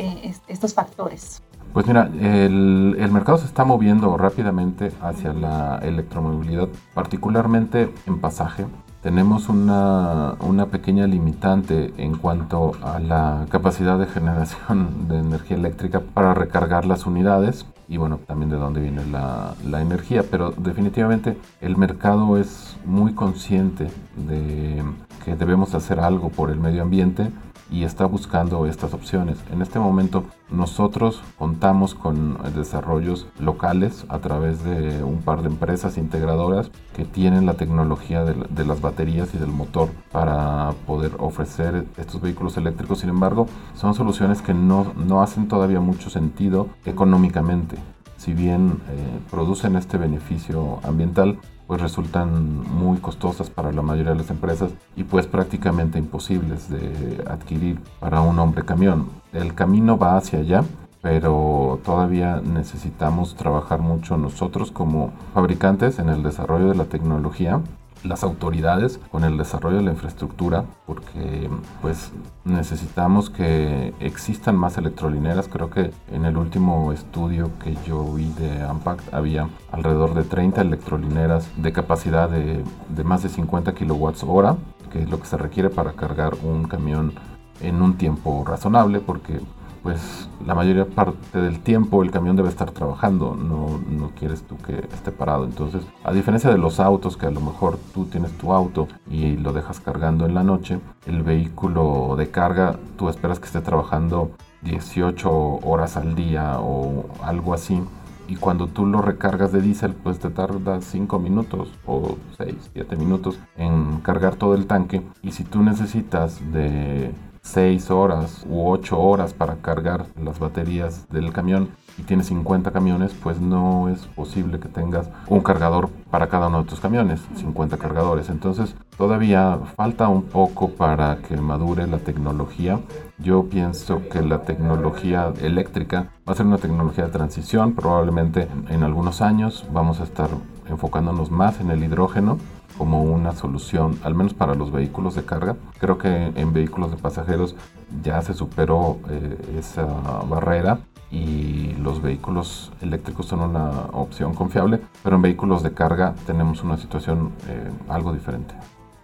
estos 0.47 0.73
factores? 0.73 1.41
Pues 1.73 1.85
mira, 1.85 2.09
el, 2.19 2.95
el, 2.99 3.11
mercado 3.11 3.37
se 3.37 3.45
está 3.45 3.63
moviendo 3.63 4.17
rápidamente 4.17 4.91
hacia 5.01 5.33
la 5.33 5.77
electromovilidad, 5.83 6.69
particularmente 6.93 7.93
en 8.07 8.19
pasaje. 8.19 8.65
Tenemos 9.03 9.47
una, 9.47 10.33
una, 10.39 10.65
pequeña 10.67 11.05
limitante 11.05 11.93
en 11.97 12.17
cuanto 12.17 12.71
a 12.83 12.99
la 12.99 13.45
capacidad 13.49 13.99
de 13.99 14.07
generación 14.07 15.07
de 15.07 15.19
energía 15.19 15.55
eléctrica 15.55 15.99
para 15.99 16.33
recargar 16.33 16.85
las 16.85 17.05
unidades 17.05 17.65
y 17.87 17.97
bueno, 17.97 18.19
también 18.25 18.49
de 18.49 18.57
dónde 18.57 18.81
viene 18.81 19.05
la, 19.05 19.53
la 19.65 19.81
energía, 19.81 20.23
pero 20.29 20.51
definitivamente 20.51 21.37
el 21.61 21.77
mercado 21.77 22.37
es 22.37 22.77
muy 22.85 23.13
consciente 23.13 23.87
de 24.15 24.83
que 25.27 25.35
debemos 25.35 25.75
hacer 25.75 25.99
algo 25.99 26.29
por 26.29 26.51
el 26.51 26.57
medio 26.57 26.83
ambiente 26.83 27.33
y 27.69 27.83
está 27.83 28.05
buscando 28.05 28.65
estas 28.65 28.93
opciones. 28.93 29.37
En 29.51 29.61
este 29.61 29.77
momento 29.77 30.23
nosotros 30.49 31.21
contamos 31.37 31.95
con 31.95 32.37
desarrollos 32.55 33.27
locales 33.37 34.05
a 34.07 34.19
través 34.19 34.63
de 34.63 35.03
un 35.03 35.17
par 35.17 35.41
de 35.41 35.49
empresas 35.49 35.97
integradoras 35.97 36.71
que 36.95 37.03
tienen 37.03 37.45
la 37.45 37.55
tecnología 37.55 38.23
de, 38.23 38.65
las 38.65 38.79
baterías 38.79 39.35
y 39.35 39.37
del 39.37 39.49
motor 39.49 39.89
para 40.13 40.71
poder 40.85 41.11
ofrecer 41.19 41.83
estos 41.97 42.21
vehículos 42.21 42.55
eléctricos. 42.55 42.99
Sin 42.99 43.09
embargo, 43.09 43.47
son 43.75 43.95
soluciones 43.95 44.41
que 44.41 44.53
no, 44.53 44.93
no 44.95 45.21
hacen 45.21 45.49
todavía 45.49 45.81
mucho 45.81 46.09
sentido 46.09 46.69
económicamente. 46.85 47.75
Si 48.15 48.33
bien 48.33 48.79
eh, 48.89 49.19
producen 49.29 49.75
este 49.75 49.97
beneficio 49.97 50.79
ambiental, 50.83 51.37
pues 51.67 51.81
resultan 51.81 52.63
muy 52.63 52.97
costosas 52.97 53.49
para 53.49 53.71
la 53.71 53.81
mayoría 53.81 54.13
de 54.13 54.19
las 54.19 54.29
empresas 54.29 54.71
y 54.95 55.03
pues 55.03 55.27
prácticamente 55.27 55.99
imposibles 55.99 56.69
de 56.69 57.23
adquirir 57.29 57.79
para 57.99 58.21
un 58.21 58.39
hombre 58.39 58.63
camión. 58.63 59.09
El 59.33 59.53
camino 59.53 59.97
va 59.97 60.17
hacia 60.17 60.39
allá, 60.39 60.63
pero 61.01 61.79
todavía 61.83 62.41
necesitamos 62.41 63.35
trabajar 63.35 63.79
mucho 63.79 64.17
nosotros 64.17 64.71
como 64.71 65.11
fabricantes 65.33 65.99
en 65.99 66.09
el 66.09 66.23
desarrollo 66.23 66.69
de 66.69 66.75
la 66.75 66.85
tecnología 66.85 67.61
las 68.07 68.23
autoridades 68.23 68.99
con 69.11 69.23
el 69.23 69.37
desarrollo 69.37 69.77
de 69.77 69.83
la 69.83 69.91
infraestructura 69.91 70.65
porque 70.85 71.49
pues 71.81 72.11
necesitamos 72.45 73.29
que 73.29 73.93
existan 73.99 74.55
más 74.55 74.77
electrolineras. 74.77 75.47
Creo 75.47 75.69
que 75.69 75.91
en 76.11 76.25
el 76.25 76.37
último 76.37 76.91
estudio 76.91 77.51
que 77.63 77.75
yo 77.85 78.03
vi 78.13 78.29
de 78.31 78.63
Ampact 78.63 79.13
había 79.13 79.49
alrededor 79.71 80.13
de 80.13 80.23
30 80.23 80.61
electrolineras 80.61 81.49
de 81.57 81.73
capacidad 81.73 82.29
de, 82.29 82.63
de 82.89 83.03
más 83.03 83.23
de 83.23 83.29
50 83.29 83.73
kilowatts 83.73 84.23
hora 84.23 84.55
que 84.91 85.01
es 85.01 85.09
lo 85.09 85.19
que 85.19 85.27
se 85.27 85.37
requiere 85.37 85.69
para 85.69 85.93
cargar 85.93 86.35
un 86.43 86.63
camión 86.63 87.13
en 87.61 87.81
un 87.81 87.97
tiempo 87.97 88.43
razonable 88.45 88.99
porque 88.99 89.39
pues 89.83 90.29
la 90.45 90.55
mayoría 90.55 90.85
parte 90.85 91.39
del 91.39 91.59
tiempo 91.59 92.03
el 92.03 92.11
camión 92.11 92.35
debe 92.35 92.49
estar 92.49 92.71
trabajando, 92.71 93.35
no, 93.35 93.79
no 93.89 94.11
quieres 94.11 94.43
tú 94.43 94.57
que 94.57 94.79
esté 94.93 95.11
parado. 95.11 95.45
Entonces, 95.45 95.83
a 96.03 96.11
diferencia 96.13 96.49
de 96.49 96.57
los 96.57 96.79
autos, 96.79 97.17
que 97.17 97.25
a 97.25 97.31
lo 97.31 97.41
mejor 97.41 97.77
tú 97.93 98.05
tienes 98.05 98.31
tu 98.37 98.53
auto 98.53 98.87
y 99.09 99.37
lo 99.37 99.53
dejas 99.53 99.79
cargando 99.79 100.25
en 100.25 100.33
la 100.33 100.43
noche, 100.43 100.79
el 101.05 101.23
vehículo 101.23 102.15
de 102.17 102.29
carga 102.29 102.75
tú 102.97 103.09
esperas 103.09 103.39
que 103.39 103.45
esté 103.45 103.61
trabajando 103.61 104.31
18 104.61 105.29
horas 105.63 105.97
al 105.97 106.15
día 106.15 106.59
o 106.59 107.05
algo 107.23 107.53
así. 107.53 107.81
Y 108.29 108.35
cuando 108.35 108.67
tú 108.67 108.85
lo 108.85 109.01
recargas 109.01 109.53
de 109.53 109.61
diésel, 109.61 109.93
pues 109.93 110.19
te 110.19 110.29
tarda 110.29 110.81
5 110.81 111.17
minutos 111.17 111.69
o 111.85 112.17
6, 112.37 112.55
7 112.73 112.95
minutos 112.97 113.39
en 113.55 114.01
cargar 114.01 114.35
todo 114.35 114.53
el 114.53 114.67
tanque. 114.67 115.01
Y 115.23 115.31
si 115.31 115.45
tú 115.45 115.63
necesitas 115.63 116.41
de 116.51 117.13
6 117.47 117.91
horas 117.91 118.45
u 118.49 118.67
8 118.67 118.99
horas 118.99 119.33
para 119.33 119.55
cargar 119.55 120.05
las 120.21 120.37
baterías 120.37 121.07
del 121.09 121.31
camión 121.31 121.69
y 121.97 122.03
tienes 122.03 122.27
50 122.27 122.71
camiones, 122.71 123.13
pues 123.13 123.39
no 123.39 123.89
es 123.89 124.01
posible 124.07 124.59
que 124.59 124.67
tengas 124.67 125.09
un 125.27 125.39
cargador 125.39 125.89
para 126.11 126.27
cada 126.27 126.47
uno 126.47 126.63
de 126.63 126.69
tus 126.69 126.79
camiones, 126.79 127.21
50 127.37 127.77
cargadores. 127.77 128.29
Entonces 128.29 128.75
todavía 128.97 129.59
falta 129.75 130.09
un 130.09 130.23
poco 130.23 130.71
para 130.71 131.17
que 131.17 131.37
madure 131.37 131.87
la 131.87 131.99
tecnología. 131.99 132.79
Yo 133.17 133.45
pienso 133.45 134.01
que 134.09 134.21
la 134.21 134.41
tecnología 134.41 135.33
eléctrica 135.41 136.09
va 136.27 136.33
a 136.33 136.35
ser 136.35 136.45
una 136.45 136.57
tecnología 136.57 137.05
de 137.05 137.11
transición. 137.11 137.73
Probablemente 137.73 138.47
en 138.69 138.83
algunos 138.83 139.21
años 139.21 139.65
vamos 139.71 140.01
a 140.01 140.03
estar 140.03 140.29
enfocándonos 140.69 141.31
más 141.31 141.61
en 141.61 141.71
el 141.71 141.83
hidrógeno 141.83 142.37
como 142.77 143.03
una 143.03 143.33
solución, 143.33 143.99
al 144.03 144.15
menos 144.15 144.33
para 144.33 144.55
los 144.55 144.71
vehículos 144.71 145.15
de 145.15 145.25
carga. 145.25 145.55
Creo 145.79 145.97
que 145.97 146.31
en 146.35 146.53
vehículos 146.53 146.91
de 146.91 146.97
pasajeros 146.97 147.55
ya 148.03 148.21
se 148.21 148.33
superó 148.33 148.99
eh, 149.09 149.57
esa 149.57 149.85
barrera 149.85 150.79
y 151.09 151.73
los 151.79 152.01
vehículos 152.01 152.71
eléctricos 152.81 153.27
son 153.27 153.41
una 153.41 153.69
opción 153.93 154.33
confiable, 154.33 154.81
pero 155.03 155.15
en 155.15 155.21
vehículos 155.21 155.63
de 155.63 155.73
carga 155.73 156.15
tenemos 156.25 156.63
una 156.63 156.77
situación 156.77 157.31
eh, 157.47 157.71
algo 157.87 158.13
diferente. 158.13 158.53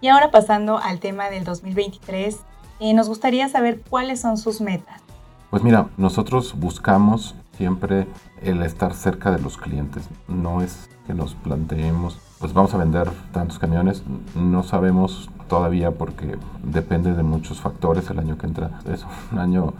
Y 0.01 0.09
ahora 0.09 0.31
pasando 0.31 0.77
al 0.77 0.99
tema 0.99 1.29
del 1.29 1.45
2023, 1.45 2.39
eh, 2.79 2.93
nos 2.93 3.07
gustaría 3.07 3.47
saber 3.47 3.81
cuáles 3.89 4.19
son 4.19 4.37
sus 4.37 4.59
metas. 4.59 5.01
Pues 5.49 5.63
mira, 5.63 5.87
nosotros 5.97 6.59
buscamos 6.59 7.35
siempre 7.55 8.07
el 8.41 8.61
estar 8.63 8.93
cerca 8.93 9.31
de 9.31 9.39
los 9.39 9.57
clientes. 9.57 10.03
No 10.27 10.61
es 10.61 10.89
que 11.05 11.13
nos 11.13 11.35
planteemos 11.35 12.19
pues 12.43 12.53
vamos 12.53 12.73
a 12.73 12.77
vender 12.77 13.09
tantos 13.31 13.57
camiones. 13.57 14.03
No 14.35 14.63
sabemos 14.63 15.29
todavía 15.47 15.91
porque 15.91 16.37
depende 16.61 17.13
de 17.13 17.23
muchos 17.23 17.61
factores 17.61 18.09
el 18.09 18.19
año 18.19 18.37
que 18.37 18.47
entra. 18.47 18.81
Es 18.91 19.05
un 19.31 19.39
año 19.39 19.73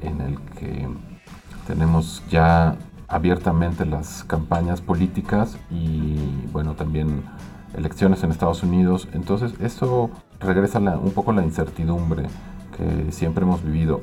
en 0.00 0.22
el 0.22 0.40
que 0.58 0.88
tenemos 1.66 2.22
ya 2.30 2.76
abiertamente 3.08 3.84
las 3.84 4.24
campañas 4.24 4.80
políticas 4.80 5.58
y 5.70 6.16
bueno 6.50 6.72
también 6.76 7.24
elecciones 7.76 8.24
en 8.24 8.30
Estados 8.30 8.62
Unidos. 8.62 9.06
Entonces 9.12 9.52
eso 9.60 10.08
regresa 10.40 10.78
un 10.78 11.10
poco 11.10 11.34
la 11.34 11.44
incertidumbre 11.44 12.22
que 12.74 13.12
siempre 13.12 13.44
hemos 13.44 13.62
vivido. 13.62 14.00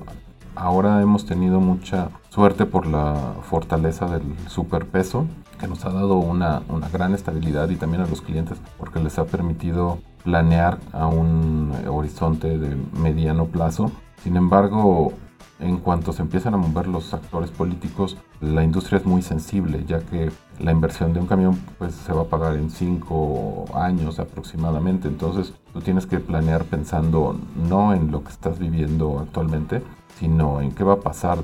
Ahora 0.53 1.01
hemos 1.01 1.25
tenido 1.25 1.59
mucha 1.59 2.09
suerte 2.29 2.67
por 2.67 2.85
la 2.85 3.33
fortaleza 3.49 4.05
del 4.05 4.21
superpeso 4.47 5.25
que 5.59 5.67
nos 5.67 5.85
ha 5.85 5.89
dado 5.89 6.15
una, 6.15 6.61
una, 6.69 6.89
gran 6.89 7.13
estabilidad 7.13 7.69
y 7.69 7.75
también 7.75 8.03
a 8.03 8.07
los 8.07 8.21
clientes 8.21 8.57
porque 8.77 8.99
les 8.99 9.17
ha 9.19 9.25
permitido 9.25 9.99
planear 10.23 10.79
a 10.91 11.07
un 11.07 11.71
horizonte 11.87 12.57
de 12.57 12.75
mediano 12.93 13.45
plazo. 13.45 13.91
Sin 14.23 14.35
embargo, 14.35 15.13
en 15.59 15.77
cuanto 15.77 16.11
se 16.11 16.21
empiezan 16.21 16.53
a 16.53 16.57
mover 16.57 16.87
los 16.87 17.13
actores 17.13 17.49
políticos, 17.49 18.17
la 18.41 18.63
industria 18.63 18.99
es 18.99 19.05
muy 19.05 19.21
sensible, 19.21 19.85
ya 19.87 19.99
que 19.99 20.31
la 20.59 20.71
inversión 20.71 21.13
de 21.13 21.19
un 21.19 21.27
camión 21.27 21.59
pues, 21.77 21.93
se 21.93 22.11
va 22.11 22.23
a 22.23 22.25
pagar 22.25 22.55
en 22.55 22.69
cinco 22.69 23.65
años 23.73 24.19
aproximadamente. 24.19 25.07
Entonces, 25.07 25.53
tú 25.73 25.81
tienes 25.81 26.05
que 26.05 26.19
planear 26.19 26.65
pensando 26.65 27.37
no 27.69 27.93
en 27.93 28.11
lo 28.11 28.23
que 28.23 28.31
estás 28.31 28.59
viviendo 28.59 29.19
actualmente, 29.19 29.81
sino 30.19 30.61
en 30.61 30.71
qué 30.71 30.83
va 30.83 30.93
a 30.93 30.99
pasar 30.99 31.39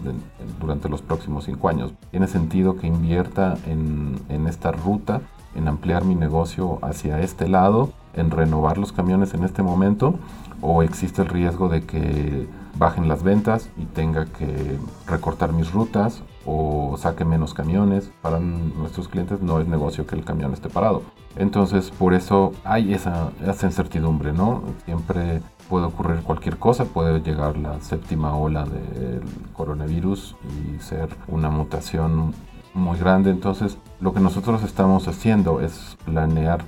durante 0.60 0.90
los 0.90 1.02
próximos 1.02 1.46
cinco 1.46 1.70
años. 1.70 1.94
Tiene 2.10 2.28
sentido 2.28 2.76
que 2.76 2.88
invierta 2.88 3.58
en, 3.68 4.16
en 4.30 4.48
esta 4.48 4.72
ruta, 4.72 5.22
en 5.56 5.68
ampliar 5.68 6.06
mi 6.06 6.16
negocio 6.16 6.80
hacia 6.82 7.20
este 7.20 7.48
lado, 7.48 7.92
en 8.14 8.32
renovar 8.32 8.78
los 8.78 8.92
camiones 8.92 9.34
en 9.34 9.44
este 9.44 9.64
momento, 9.64 10.16
o 10.62 10.84
existe 10.84 11.22
el 11.22 11.28
riesgo 11.28 11.68
de 11.68 11.84
que 11.84 12.48
bajen 12.78 13.08
las 13.08 13.24
ventas 13.24 13.70
y 13.78 13.86
tenga 13.86 14.26
que 14.26 14.78
recortar 15.08 15.54
mis 15.54 15.72
rutas 15.72 16.24
o 16.46 16.96
saque 16.98 17.26
menos 17.26 17.54
camiones. 17.54 18.12
Para 18.22 18.40
nuestros 18.40 19.08
clientes 19.08 19.42
no 19.42 19.60
es 19.60 19.68
negocio 19.68 20.06
que 20.06 20.16
el 20.16 20.24
camión 20.24 20.54
esté 20.54 20.70
parado. 20.70 21.04
Entonces, 21.36 21.92
por 21.92 22.14
eso 22.14 22.54
hay 22.64 22.94
esa, 22.94 23.30
esa 23.46 23.66
incertidumbre, 23.66 24.34
¿no? 24.34 24.64
Siempre 24.86 25.42
puede 25.70 25.86
ocurrir 25.86 26.22
cualquier 26.22 26.58
cosa, 26.58 26.86
puede 26.86 27.22
llegar 27.22 27.58
la 27.58 27.80
séptima 27.80 28.36
ola 28.36 28.66
del 28.66 29.22
coronavirus 29.54 30.36
y 30.44 30.80
ser 30.82 31.10
una 31.28 31.50
mutación 31.50 32.34
muy 32.74 32.98
grande. 32.98 33.32
Entonces, 33.32 33.78
lo 34.00 34.14
que 34.14 34.20
nosotros 34.20 34.64
estamos 34.64 35.08
haciendo 35.08 35.62
es 35.62 35.98
planear, 36.06 36.66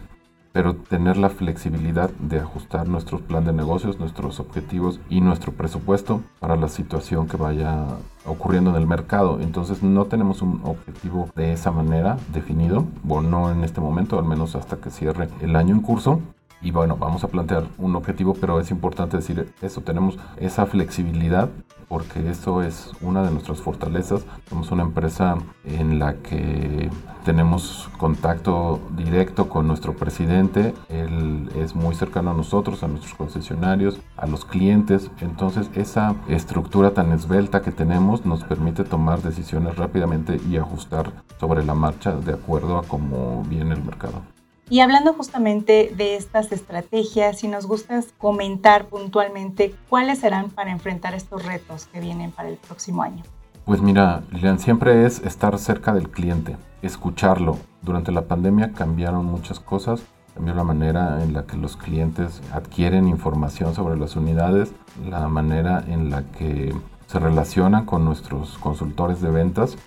pero 0.53 0.75
tener 0.75 1.17
la 1.17 1.29
flexibilidad 1.29 2.11
de 2.19 2.39
ajustar 2.39 2.87
nuestro 2.87 3.19
plan 3.19 3.43
de 3.43 3.51
negocios, 3.51 3.99
nuestros 3.99 4.39
objetivos 4.39 4.99
y 5.09 5.19
nuestro 5.19 5.51
presupuesto 5.51 6.21
para 6.39 6.55
la 6.55 6.69
situación 6.69 7.27
que 7.27 7.37
vaya 7.37 7.85
ocurriendo 8.25 8.69
en 8.69 8.77
el 8.77 8.87
mercado. 8.87 9.39
Entonces, 9.41 9.83
no 9.83 10.05
tenemos 10.05 10.41
un 10.41 10.61
objetivo 10.63 11.27
de 11.35 11.53
esa 11.53 11.71
manera 11.71 12.17
definido, 12.31 12.85
bueno, 13.03 13.29
no 13.29 13.51
en 13.51 13.63
este 13.63 13.81
momento, 13.81 14.19
al 14.19 14.25
menos 14.25 14.55
hasta 14.55 14.77
que 14.77 14.91
cierre 14.91 15.27
el 15.41 15.55
año 15.55 15.73
en 15.73 15.81
curso 15.81 16.21
y 16.63 16.71
bueno, 16.71 16.95
vamos 16.95 17.23
a 17.23 17.27
plantear 17.27 17.65
un 17.77 17.95
objetivo, 17.95 18.35
pero 18.39 18.59
es 18.59 18.71
importante 18.71 19.17
decir 19.17 19.53
eso, 19.61 19.81
tenemos 19.81 20.17
esa 20.37 20.65
flexibilidad 20.65 21.49
porque 21.87 22.29
eso 22.29 22.61
es 22.61 22.91
una 23.01 23.23
de 23.23 23.31
nuestras 23.31 23.61
fortalezas. 23.61 24.25
Somos 24.49 24.71
una 24.71 24.83
empresa 24.83 25.37
en 25.65 25.99
la 25.99 26.15
que 26.15 26.89
tenemos 27.23 27.89
contacto 27.97 28.79
directo 28.95 29.47
con 29.49 29.67
nuestro 29.67 29.93
presidente, 29.93 30.73
él 30.89 31.49
es 31.55 31.73
muy 31.75 31.95
cercano 31.95 32.31
a 32.31 32.33
nosotros, 32.33 32.83
a 32.83 32.87
nuestros 32.87 33.13
concesionarios, 33.13 33.99
a 34.17 34.27
los 34.27 34.45
clientes, 34.45 35.09
entonces 35.21 35.69
esa 35.75 36.15
estructura 36.27 36.91
tan 36.91 37.11
esbelta 37.11 37.61
que 37.61 37.71
tenemos 37.71 38.25
nos 38.25 38.43
permite 38.43 38.83
tomar 38.83 39.21
decisiones 39.21 39.77
rápidamente 39.77 40.39
y 40.49 40.57
ajustar 40.57 41.11
sobre 41.39 41.63
la 41.63 41.73
marcha 41.73 42.13
de 42.13 42.33
acuerdo 42.33 42.77
a 42.77 42.83
cómo 42.83 43.43
viene 43.47 43.73
el 43.73 43.83
mercado. 43.83 44.32
Y 44.73 44.79
hablando 44.79 45.13
justamente 45.13 45.93
de 45.95 46.15
estas 46.15 46.51
estrategias, 46.51 47.37
si 47.37 47.47
nos 47.47 47.67
gusta 47.67 48.01
comentar 48.17 48.87
puntualmente 48.87 49.75
cuáles 49.87 50.17
serán 50.17 50.49
para 50.49 50.71
enfrentar 50.71 51.13
estos 51.13 51.45
retos 51.45 51.85
que 51.85 51.99
vienen 51.99 52.31
para 52.31 52.49
el 52.49 52.57
próximo 52.57 53.03
año. 53.03 53.21
Pues 53.65 53.83
mira, 53.83 54.23
Lilian, 54.31 54.57
siempre 54.57 55.05
es 55.05 55.19
estar 55.19 55.59
cerca 55.59 55.93
del 55.93 56.09
cliente, 56.09 56.57
escucharlo. 56.81 57.59
Durante 57.83 58.11
la 58.11 58.23
pandemia 58.23 58.71
cambiaron 58.73 59.27
muchas 59.27 59.59
cosas, 59.59 60.01
cambió 60.33 60.55
la 60.55 60.63
manera 60.63 61.23
en 61.23 61.33
la 61.33 61.45
que 61.45 61.55
los 61.55 61.77
clientes 61.77 62.41
adquieren 62.51 63.07
información 63.07 63.75
sobre 63.75 63.95
las 63.95 64.15
unidades, 64.15 64.73
la 65.07 65.27
manera 65.27 65.83
en 65.87 66.09
la 66.09 66.23
que 66.31 66.73
se 67.05 67.19
relacionan 67.19 67.85
con 67.85 68.05
nuestros 68.05 68.57
consultores 68.57 69.21
de 69.21 69.29
ventas 69.29 69.77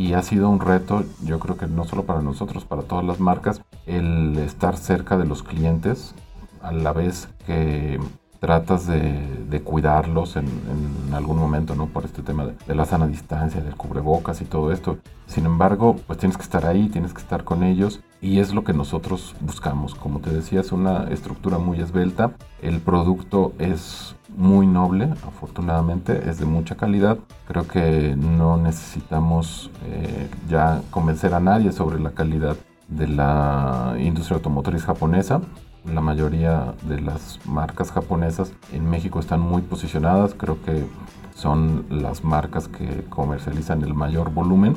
y 0.00 0.14
ha 0.14 0.22
sido 0.22 0.48
un 0.48 0.60
reto, 0.60 1.04
yo 1.22 1.38
creo 1.38 1.58
que 1.58 1.66
no 1.66 1.84
solo 1.84 2.04
para 2.04 2.22
nosotros, 2.22 2.64
para 2.64 2.80
todas 2.80 3.04
las 3.04 3.20
marcas, 3.20 3.60
el 3.84 4.38
estar 4.38 4.78
cerca 4.78 5.18
de 5.18 5.26
los 5.26 5.42
clientes 5.42 6.14
a 6.62 6.72
la 6.72 6.94
vez 6.94 7.28
que 7.46 8.00
tratas 8.38 8.86
de, 8.86 9.60
cuidarlos 9.62 10.36
en, 10.36 10.48
algún 11.12 11.36
momento, 11.36 11.74
¿no? 11.74 11.84
Por 11.84 12.06
este 12.06 12.22
tema 12.22 12.46
de, 12.46 12.74
la 12.74 12.86
sana 12.86 13.06
distancia, 13.08 13.60
del 13.60 13.76
cubrebocas 13.76 14.40
y 14.40 14.46
todo 14.46 14.72
esto. 14.72 14.96
Sin 15.26 15.44
embargo, 15.44 15.96
pues 16.06 16.18
tienes 16.18 16.38
que 16.38 16.44
estar 16.44 16.64
ahí, 16.64 16.88
tienes 16.88 17.12
que 17.12 17.20
estar 17.20 17.44
con 17.44 17.62
ellos 17.62 18.00
y 18.22 18.38
es 18.38 18.54
lo 18.54 18.64
que 18.64 18.72
nosotros 18.72 19.36
buscamos. 19.40 19.94
Como 19.94 20.20
te 20.20 20.30
decía, 20.30 20.60
es 20.60 20.72
una 20.72 21.10
estructura 21.10 21.58
muy 21.58 21.78
esbelta. 21.78 22.32
El 22.62 22.80
producto 22.80 23.52
es 23.58 24.16
muy 24.36 24.66
noble, 24.66 25.04
afortunadamente, 25.26 26.28
es 26.28 26.38
de 26.38 26.46
mucha 26.46 26.76
calidad. 26.76 27.18
Creo 27.46 27.66
que 27.66 28.14
no 28.16 28.56
necesitamos 28.56 29.70
eh, 29.86 30.28
ya 30.48 30.82
convencer 30.90 31.34
a 31.34 31.40
nadie 31.40 31.72
sobre 31.72 32.00
la 32.00 32.12
calidad 32.12 32.56
de 32.88 33.08
la 33.08 33.96
industria 33.98 34.36
automotriz 34.36 34.84
japonesa. 34.84 35.40
La 35.84 36.00
mayoría 36.00 36.74
de 36.82 37.00
las 37.00 37.38
marcas 37.46 37.90
japonesas 37.90 38.52
en 38.72 38.88
México 38.88 39.18
están 39.18 39.40
muy 39.40 39.62
posicionadas, 39.62 40.34
creo 40.34 40.60
que 40.62 40.84
son 41.34 41.86
las 41.88 42.22
marcas 42.22 42.68
que 42.68 43.04
comercializan 43.08 43.82
el 43.82 43.94
mayor 43.94 44.30
volumen 44.30 44.74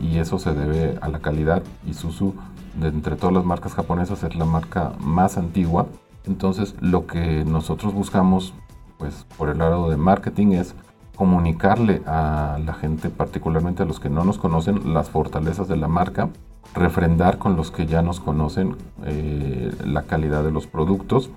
y 0.00 0.18
eso 0.18 0.38
se 0.38 0.54
debe 0.54 0.98
a 1.00 1.08
la 1.08 1.18
calidad. 1.18 1.62
Isuzu, 1.86 2.34
de 2.80 2.88
entre 2.88 3.16
todas 3.16 3.34
las 3.34 3.44
marcas 3.44 3.74
japonesas, 3.74 4.22
es 4.22 4.34
la 4.34 4.46
marca 4.46 4.92
más 4.98 5.36
antigua. 5.36 5.86
Entonces, 6.24 6.74
lo 6.80 7.06
que 7.06 7.44
nosotros 7.44 7.94
buscamos, 7.94 8.54
pues 8.98 9.26
por 9.36 9.48
el 9.48 9.58
lado 9.58 9.90
de 9.90 9.96
marketing, 9.96 10.52
es 10.52 10.74
comunicarle 11.16 12.02
a 12.06 12.58
la 12.64 12.74
gente, 12.74 13.08
particularmente 13.10 13.82
a 13.82 13.86
los 13.86 14.00
que 14.00 14.10
no 14.10 14.24
nos 14.24 14.38
conocen, 14.38 14.92
las 14.92 15.10
fortalezas 15.10 15.68
de 15.68 15.76
la 15.76 15.88
marca 15.88 16.28
refrendar 16.74 17.38
con 17.38 17.56
los 17.56 17.70
que 17.70 17.86
ya 17.86 18.02
nos 18.02 18.20
conocen 18.20 18.76
eh, 19.04 19.72
la 19.84 20.02
calidad 20.02 20.44
de 20.44 20.50
los 20.50 20.66
productos 20.66 21.30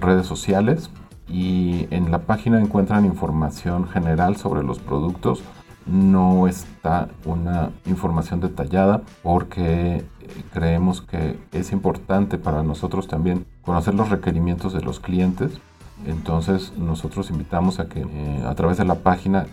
redes 0.00 0.26
sociales 0.26 0.88
y 1.26 1.88
en 1.90 2.12
la 2.12 2.20
página 2.20 2.60
encuentran 2.60 3.04
información 3.04 3.88
general 3.88 4.36
sobre 4.36 4.62
los 4.62 4.78
productos. 4.78 5.42
No 5.84 6.46
está 6.46 7.08
una 7.24 7.72
información 7.86 8.38
detallada 8.38 9.02
porque 9.24 9.96
eh, 9.96 10.04
creemos 10.52 11.00
que 11.00 11.40
es 11.50 11.72
importante 11.72 12.38
para 12.38 12.62
nosotros 12.62 13.08
también 13.08 13.46
conocer 13.62 13.94
los 13.94 14.10
requerimientos 14.10 14.72
de 14.72 14.82
los 14.82 15.00
clientes. 15.00 15.58
Entonces 16.06 16.72
nosotros 16.76 17.30
invitamos 17.30 17.80
a 17.80 17.88
que 17.88 18.00
eh, 18.00 18.44
a 18.46 18.54
través 18.54 18.78
de 18.78 18.84
la 18.84 18.96
página 18.96 19.46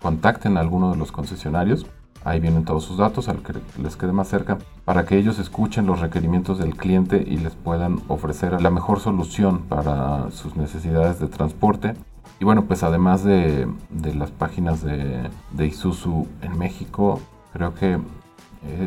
contacten 0.00 0.56
a 0.56 0.60
alguno 0.60 0.90
de 0.90 0.96
los 0.96 1.12
concesionarios 1.12 1.86
Ahí 2.26 2.40
vienen 2.40 2.64
todos 2.64 2.82
sus 2.82 2.96
datos 2.96 3.28
al 3.28 3.40
que 3.40 3.52
les 3.80 3.94
quede 3.96 4.10
más 4.10 4.26
cerca 4.26 4.58
para 4.84 5.06
que 5.06 5.16
ellos 5.16 5.38
escuchen 5.38 5.86
los 5.86 6.00
requerimientos 6.00 6.58
del 6.58 6.74
cliente 6.74 7.24
y 7.24 7.36
les 7.36 7.54
puedan 7.54 8.00
ofrecer 8.08 8.60
la 8.60 8.68
mejor 8.70 8.98
solución 8.98 9.60
para 9.68 10.32
sus 10.32 10.56
necesidades 10.56 11.20
de 11.20 11.28
transporte. 11.28 11.94
Y 12.40 12.44
bueno, 12.44 12.64
pues 12.64 12.82
además 12.82 13.22
de, 13.22 13.68
las 14.12 14.32
páginas 14.32 14.82
de, 14.82 15.30
de 15.52 15.66
Isuzu 15.68 16.26
en 16.42 16.58
México, 16.58 17.20
creo 17.52 17.74
que 17.74 17.92
eh, 17.92 18.00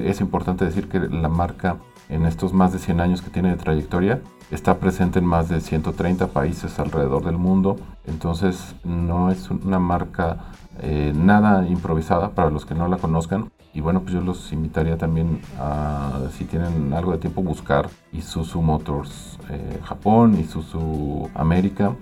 es 0.08 0.19
importante 0.19 0.65
decir 0.65 0.89
que 0.89 1.00
la 1.00 1.30
marca 1.30 1.78
en 2.10 2.26
estos 2.26 2.54
más 2.54 2.74
de 2.74 2.80
100 2.80 3.00
años 3.00 3.22
que 3.22 3.30
tiene 3.30 3.50
de 3.50 3.56
trayectoria 3.56 4.22
está 4.52 4.80
presente 4.80 5.19
en 5.19 5.26
más 5.26 5.48
de 5.48 5.62
130 5.62 6.28
países 6.28 6.80
alrededor 6.80 7.24
del 7.24 7.38
mundo. 7.38 7.78
Entonces 8.06 8.76
no 8.84 9.32
es 9.32 9.50
una 9.52 9.80
marca 9.80 10.38
eh, 10.82 11.13
nada 11.15 11.67
improvisada 11.67 12.32
para 12.32 12.50
los 12.50 12.65
que 12.65 12.74
no 12.74 12.88
la 12.88 12.98
conozcan. 12.98 13.52
Y 13.74 13.82
bueno, 13.82 14.02
pues 14.02 14.13
yo 14.13 14.22
los 14.22 14.52
invitaría 14.52 14.98
también 14.98 15.41
a, 15.60 16.19
si 16.36 16.45
tienen 16.45 16.91
algo 16.93 17.12
de 17.12 17.19
tiempo, 17.19 17.43
buscar 17.43 17.88
Isuzu 18.12 18.62
Motors 18.62 19.38
eh, 19.50 19.80
Japón, 19.84 20.39
Isuzu 20.39 21.30
América, 21.36 21.95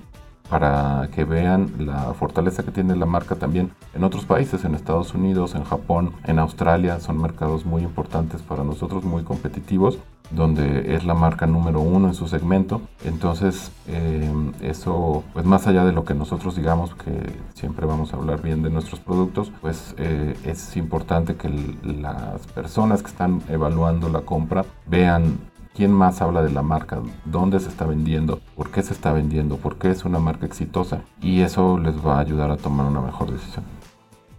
para 0.49 1.09
que 1.13 1.25
vean 1.25 1.71
la 1.79 2.13
fortaleza 2.13 2.63
que 2.63 2.71
tiene 2.71 2.95
la 2.95 3.05
marca 3.05 3.35
también 3.35 3.71
en 3.93 4.03
otros 4.03 4.25
países, 4.25 4.63
en 4.65 4.75
Estados 4.75 5.13
Unidos, 5.13 5.55
en 5.55 5.63
Japón, 5.63 6.13
en 6.25 6.39
Australia. 6.39 6.99
Son 6.99 7.21
mercados 7.21 7.65
muy 7.65 7.83
importantes 7.83 8.41
para 8.41 8.63
nosotros, 8.63 9.03
muy 9.03 9.23
competitivos 9.23 9.99
donde 10.31 10.95
es 10.95 11.05
la 11.05 11.13
marca 11.13 11.47
número 11.47 11.79
uno 11.79 12.07
en 12.07 12.13
su 12.13 12.27
segmento. 12.27 12.81
Entonces, 13.03 13.71
eh, 13.87 14.29
eso, 14.61 15.23
pues 15.33 15.45
más 15.45 15.67
allá 15.67 15.85
de 15.85 15.91
lo 15.91 16.03
que 16.03 16.13
nosotros 16.13 16.55
digamos 16.55 16.95
que 16.95 17.11
siempre 17.53 17.85
vamos 17.85 18.13
a 18.13 18.17
hablar 18.17 18.41
bien 18.41 18.61
de 18.61 18.69
nuestros 18.69 18.99
productos, 18.99 19.51
pues 19.61 19.95
eh, 19.97 20.35
es 20.43 20.75
importante 20.77 21.35
que 21.35 21.49
las 21.83 22.45
personas 22.47 23.01
que 23.01 23.09
están 23.09 23.41
evaluando 23.49 24.09
la 24.09 24.21
compra 24.21 24.65
vean 24.85 25.37
quién 25.77 25.91
más 25.91 26.23
habla 26.23 26.41
de 26.41 26.49
la 26.49 26.63
marca, 26.63 26.99
dónde 27.23 27.59
se 27.59 27.69
está 27.69 27.85
vendiendo, 27.85 28.39
por 28.55 28.71
qué 28.71 28.81
se 28.81 28.93
está 28.93 29.13
vendiendo, 29.13 29.57
por 29.57 29.77
qué 29.77 29.91
es 29.91 30.05
una 30.05 30.17
marca 30.17 30.47
exitosa. 30.47 31.01
Y 31.21 31.41
eso 31.41 31.77
les 31.77 32.03
va 32.03 32.17
a 32.17 32.19
ayudar 32.19 32.49
a 32.49 32.57
tomar 32.57 32.87
una 32.87 32.99
mejor 32.99 33.31
decisión. 33.31 33.63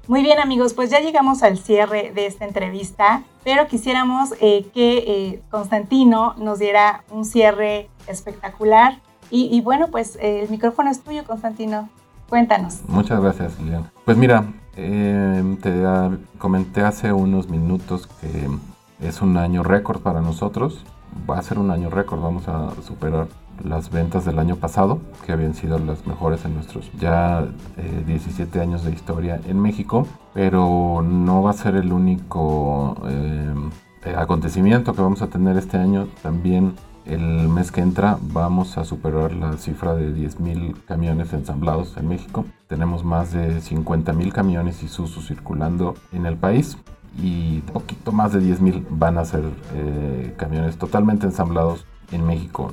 Muy 0.08 0.22
bien 0.22 0.40
amigos, 0.40 0.74
pues 0.74 0.90
ya 0.90 0.98
llegamos 0.98 1.44
al 1.44 1.56
cierre 1.56 2.10
de 2.12 2.26
esta 2.26 2.44
entrevista, 2.44 3.22
pero 3.44 3.68
quisiéramos 3.68 4.32
eh, 4.40 4.66
que 4.74 4.98
eh, 4.98 5.42
Constantino 5.48 6.34
nos 6.38 6.58
diera 6.58 7.04
un 7.10 7.24
cierre 7.24 7.88
espectacular. 8.08 8.98
Y, 9.30 9.60
bueno, 9.60 9.88
pues 9.88 10.16
eh, 10.16 10.40
el 10.42 10.48
micrófono 10.48 10.90
es 10.90 11.02
tuyo, 11.02 11.22
Constantino. 11.24 11.90
Cuéntanos. 12.30 12.80
Muchas 12.88 13.20
gracias, 13.20 13.60
Lilian. 13.60 13.90
Pues 14.06 14.16
mira, 14.16 14.44
te 14.74 15.84
comenté 16.38 16.80
hace 16.80 17.12
unos 17.12 17.48
minutos 17.48 18.08
que 18.20 18.48
es 19.06 19.20
un 19.20 19.36
año 19.36 19.62
récord 19.62 20.00
para 20.00 20.22
nosotros. 20.22 20.82
Va 21.28 21.38
a 21.38 21.42
ser 21.42 21.58
un 21.58 21.70
año 21.70 21.90
récord, 21.90 22.20
vamos 22.20 22.48
a 22.48 22.70
superar 22.82 23.26
las 23.64 23.90
ventas 23.90 24.24
del 24.24 24.38
año 24.38 24.56
pasado, 24.56 25.00
que 25.26 25.32
habían 25.32 25.54
sido 25.54 25.78
las 25.78 26.06
mejores 26.06 26.44
en 26.44 26.54
nuestros 26.54 26.90
ya 26.98 27.44
17 28.06 28.60
años 28.60 28.84
de 28.84 28.92
historia 28.92 29.40
en 29.46 29.60
México, 29.60 30.06
pero 30.32 31.02
no 31.02 31.42
va 31.42 31.50
a 31.50 31.54
ser 31.54 31.74
el 31.74 31.92
único 31.92 32.96
acontecimiento 34.16 34.94
que 34.94 35.02
vamos 35.02 35.22
a 35.22 35.26
tener 35.26 35.56
este 35.56 35.76
año. 35.76 36.06
También 36.22 36.74
el 37.04 37.48
mes 37.48 37.72
que 37.72 37.80
entra 37.80 38.18
vamos 38.20 38.78
a 38.78 38.84
superar 38.84 39.32
la 39.32 39.54
cifra 39.54 39.94
de 39.94 40.14
10.000 40.14 40.84
camiones 40.86 41.32
ensamblados 41.32 41.96
en 41.96 42.08
México. 42.08 42.44
Tenemos 42.68 43.04
más 43.04 43.32
de 43.32 43.60
50.000 43.60 44.32
camiones 44.32 44.82
Isuzu 44.82 45.20
circulando 45.20 45.94
en 46.12 46.26
el 46.26 46.36
país 46.36 46.78
y 47.16 47.60
poquito 47.60 48.12
más 48.12 48.32
de 48.32 48.40
10.000 48.40 48.86
van 48.90 49.18
a 49.18 49.24
ser 49.24 49.44
eh, 49.74 50.34
camiones 50.36 50.76
totalmente 50.76 51.26
ensamblados 51.26 51.86
en 52.12 52.26
México. 52.26 52.72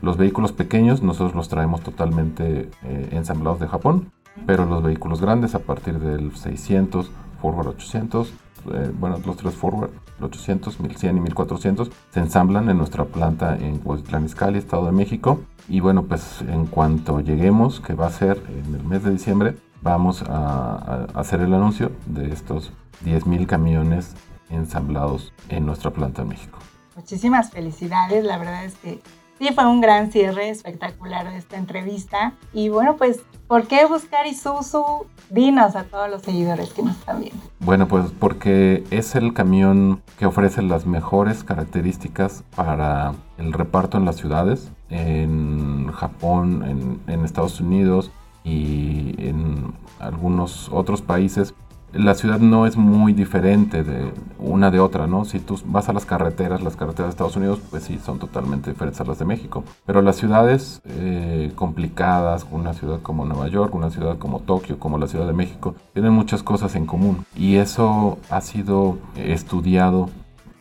los 0.00 0.16
vehículos 0.16 0.52
pequeños 0.52 1.02
nosotros 1.02 1.34
los 1.34 1.48
traemos 1.48 1.82
totalmente 1.82 2.70
eh, 2.82 3.08
ensamblados 3.12 3.60
de 3.60 3.68
Japón, 3.68 4.12
pero 4.46 4.64
los 4.64 4.82
vehículos 4.82 5.20
grandes 5.20 5.54
a 5.54 5.60
partir 5.60 5.98
del 5.98 6.34
600, 6.34 7.10
Forward 7.40 7.68
800, 7.68 8.32
eh, 8.72 8.92
bueno, 8.98 9.18
los 9.24 9.36
tres 9.36 9.54
Forward, 9.54 9.90
800, 10.20 10.80
1100 10.80 11.16
y 11.16 11.20
1400, 11.20 11.90
se 12.10 12.20
ensamblan 12.20 12.68
en 12.68 12.78
nuestra 12.78 13.04
planta 13.04 13.56
en 13.56 13.80
Huautitlán 13.82 14.26
Izcalli, 14.26 14.58
Estado 14.58 14.86
de 14.86 14.92
México. 14.92 15.40
Y 15.68 15.80
bueno, 15.80 16.04
pues 16.04 16.42
en 16.42 16.66
cuanto 16.66 17.20
lleguemos, 17.20 17.80
que 17.80 17.94
va 17.94 18.06
a 18.06 18.10
ser 18.10 18.42
en 18.48 18.74
el 18.74 18.84
mes 18.84 19.04
de 19.04 19.10
diciembre, 19.10 19.56
vamos 19.82 20.22
a, 20.22 21.06
hacer 21.14 21.40
el 21.40 21.54
anuncio 21.54 21.92
de 22.06 22.32
estos 22.32 22.72
10.000 23.04 23.46
camiones 23.46 24.14
ensamblados 24.50 25.32
en 25.48 25.66
nuestra 25.66 25.90
planta 25.90 26.22
en 26.22 26.28
México. 26.28 26.58
Muchísimas 26.96 27.50
felicidades, 27.50 28.24
la 28.24 28.38
verdad 28.38 28.64
es 28.64 28.74
que 28.76 29.00
sí 29.38 29.48
fue 29.54 29.66
un 29.66 29.80
gran 29.80 30.10
cierre 30.10 30.50
espectacular 30.50 31.30
de 31.30 31.38
esta 31.38 31.56
entrevista. 31.56 32.34
Y 32.52 32.68
bueno, 32.68 32.96
pues 32.96 33.20
¿Por 33.50 33.66
qué 33.66 33.84
buscar 33.84 34.28
Isuzu? 34.28 35.06
Dinos 35.28 35.74
a 35.74 35.82
todos 35.82 36.08
los 36.08 36.22
seguidores 36.22 36.72
que 36.72 36.84
nos 36.84 36.96
están 36.96 37.18
viendo. 37.18 37.36
Bueno, 37.58 37.88
pues 37.88 38.12
porque 38.16 38.84
es 38.92 39.16
el 39.16 39.34
camión 39.34 40.02
que 40.20 40.26
ofrece 40.26 40.62
las 40.62 40.86
mejores 40.86 41.42
características 41.42 42.44
para 42.54 43.12
el 43.38 43.52
reparto 43.52 43.98
en 43.98 44.04
las 44.04 44.14
ciudades, 44.14 44.70
en 44.88 45.90
Japón, 45.90 46.62
en, 46.64 47.12
en 47.12 47.24
Estados 47.24 47.60
Unidos 47.60 48.12
y 48.44 49.14
en 49.18 49.74
algunos 49.98 50.68
otros 50.72 51.02
países 51.02 51.54
la 51.92 52.14
ciudad 52.14 52.38
no 52.38 52.66
es 52.66 52.76
muy 52.76 53.12
diferente 53.12 53.82
de 53.82 54.12
una 54.38 54.70
de 54.70 54.78
otra, 54.78 55.06
¿no? 55.06 55.24
Si 55.24 55.40
tú 55.40 55.58
vas 55.66 55.88
a 55.88 55.92
las 55.92 56.06
carreteras, 56.06 56.62
las 56.62 56.76
carreteras 56.76 57.08
de 57.08 57.10
Estados 57.10 57.36
Unidos, 57.36 57.60
pues 57.68 57.84
sí, 57.84 57.98
son 58.04 58.18
totalmente 58.18 58.70
diferentes 58.70 59.00
a 59.00 59.04
las 59.04 59.18
de 59.18 59.24
México. 59.24 59.64
Pero 59.86 60.00
las 60.02 60.16
ciudades 60.16 60.80
eh, 60.84 61.52
complicadas, 61.56 62.46
una 62.50 62.74
ciudad 62.74 63.00
como 63.02 63.24
Nueva 63.24 63.48
York, 63.48 63.74
una 63.74 63.90
ciudad 63.90 64.18
como 64.18 64.40
Tokio, 64.40 64.78
como 64.78 64.98
la 64.98 65.08
Ciudad 65.08 65.26
de 65.26 65.32
México, 65.32 65.74
tienen 65.92 66.12
muchas 66.12 66.42
cosas 66.42 66.76
en 66.76 66.86
común. 66.86 67.24
Y 67.34 67.56
eso 67.56 68.18
ha 68.30 68.40
sido 68.40 68.98
estudiado 69.16 70.10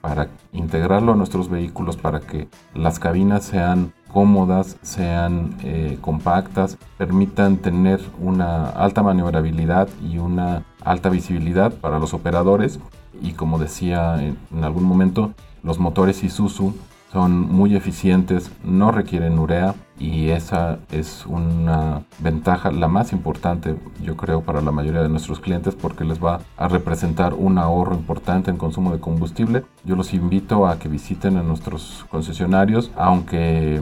para 0.02 0.30
integrarlo 0.54 1.12
a 1.12 1.16
nuestros 1.16 1.50
vehículos, 1.50 1.98
para 1.98 2.22
que 2.22 2.48
las 2.74 3.00
cabinas 3.00 3.44
sean 3.44 3.94
cómodas, 4.12 4.78
sean 4.82 5.56
eh, 5.64 5.98
compactas, 6.02 6.78
permitan 6.98 7.58
tener 7.58 8.02
una 8.20 8.70
alta 8.70 9.04
maniobrabilidad 9.04 9.88
y 10.04 10.18
una 10.18 10.64
alta 10.84 11.10
visibilidad 11.10 11.72
para 11.72 12.00
los 12.00 12.14
operadores. 12.14 12.80
Y 13.22 13.34
como 13.34 13.58
decía 13.60 14.22
en, 14.22 14.38
en 14.56 14.64
algún 14.64 14.84
momento, 14.84 15.34
los 15.64 15.80
motores 15.80 16.24
Isuzu 16.24 16.74
son 17.12 17.52
muy 17.52 17.76
eficientes, 17.76 18.52
no 18.64 18.92
requieren 18.92 19.40
urea 19.40 19.76
y 19.98 20.30
esa 20.30 20.80
es 20.92 21.26
una 21.26 22.04
ventaja, 22.20 22.72
la 22.72 22.88
más 22.88 23.12
importante 23.12 23.76
yo 24.02 24.16
creo 24.16 24.42
para 24.42 24.62
la 24.62 24.72
mayoría 24.72 25.02
de 25.02 25.10
nuestros 25.10 25.40
clientes 25.40 25.76
porque 25.76 26.06
les 26.06 26.24
va 26.24 26.40
a 26.56 26.68
representar 26.68 27.34
un 27.34 27.58
ahorro 27.58 27.96
importante 27.96 28.52
en 28.52 28.58
consumo 28.58 28.92
de 28.92 29.00
combustible. 29.00 29.66
Yo 29.84 29.96
los 29.96 30.14
invito 30.14 30.68
a 30.68 30.78
que 30.78 30.88
visiten 30.88 31.38
a 31.38 31.44
nuestros 31.44 32.06
concesionarios, 32.10 32.92
aunque 32.96 33.82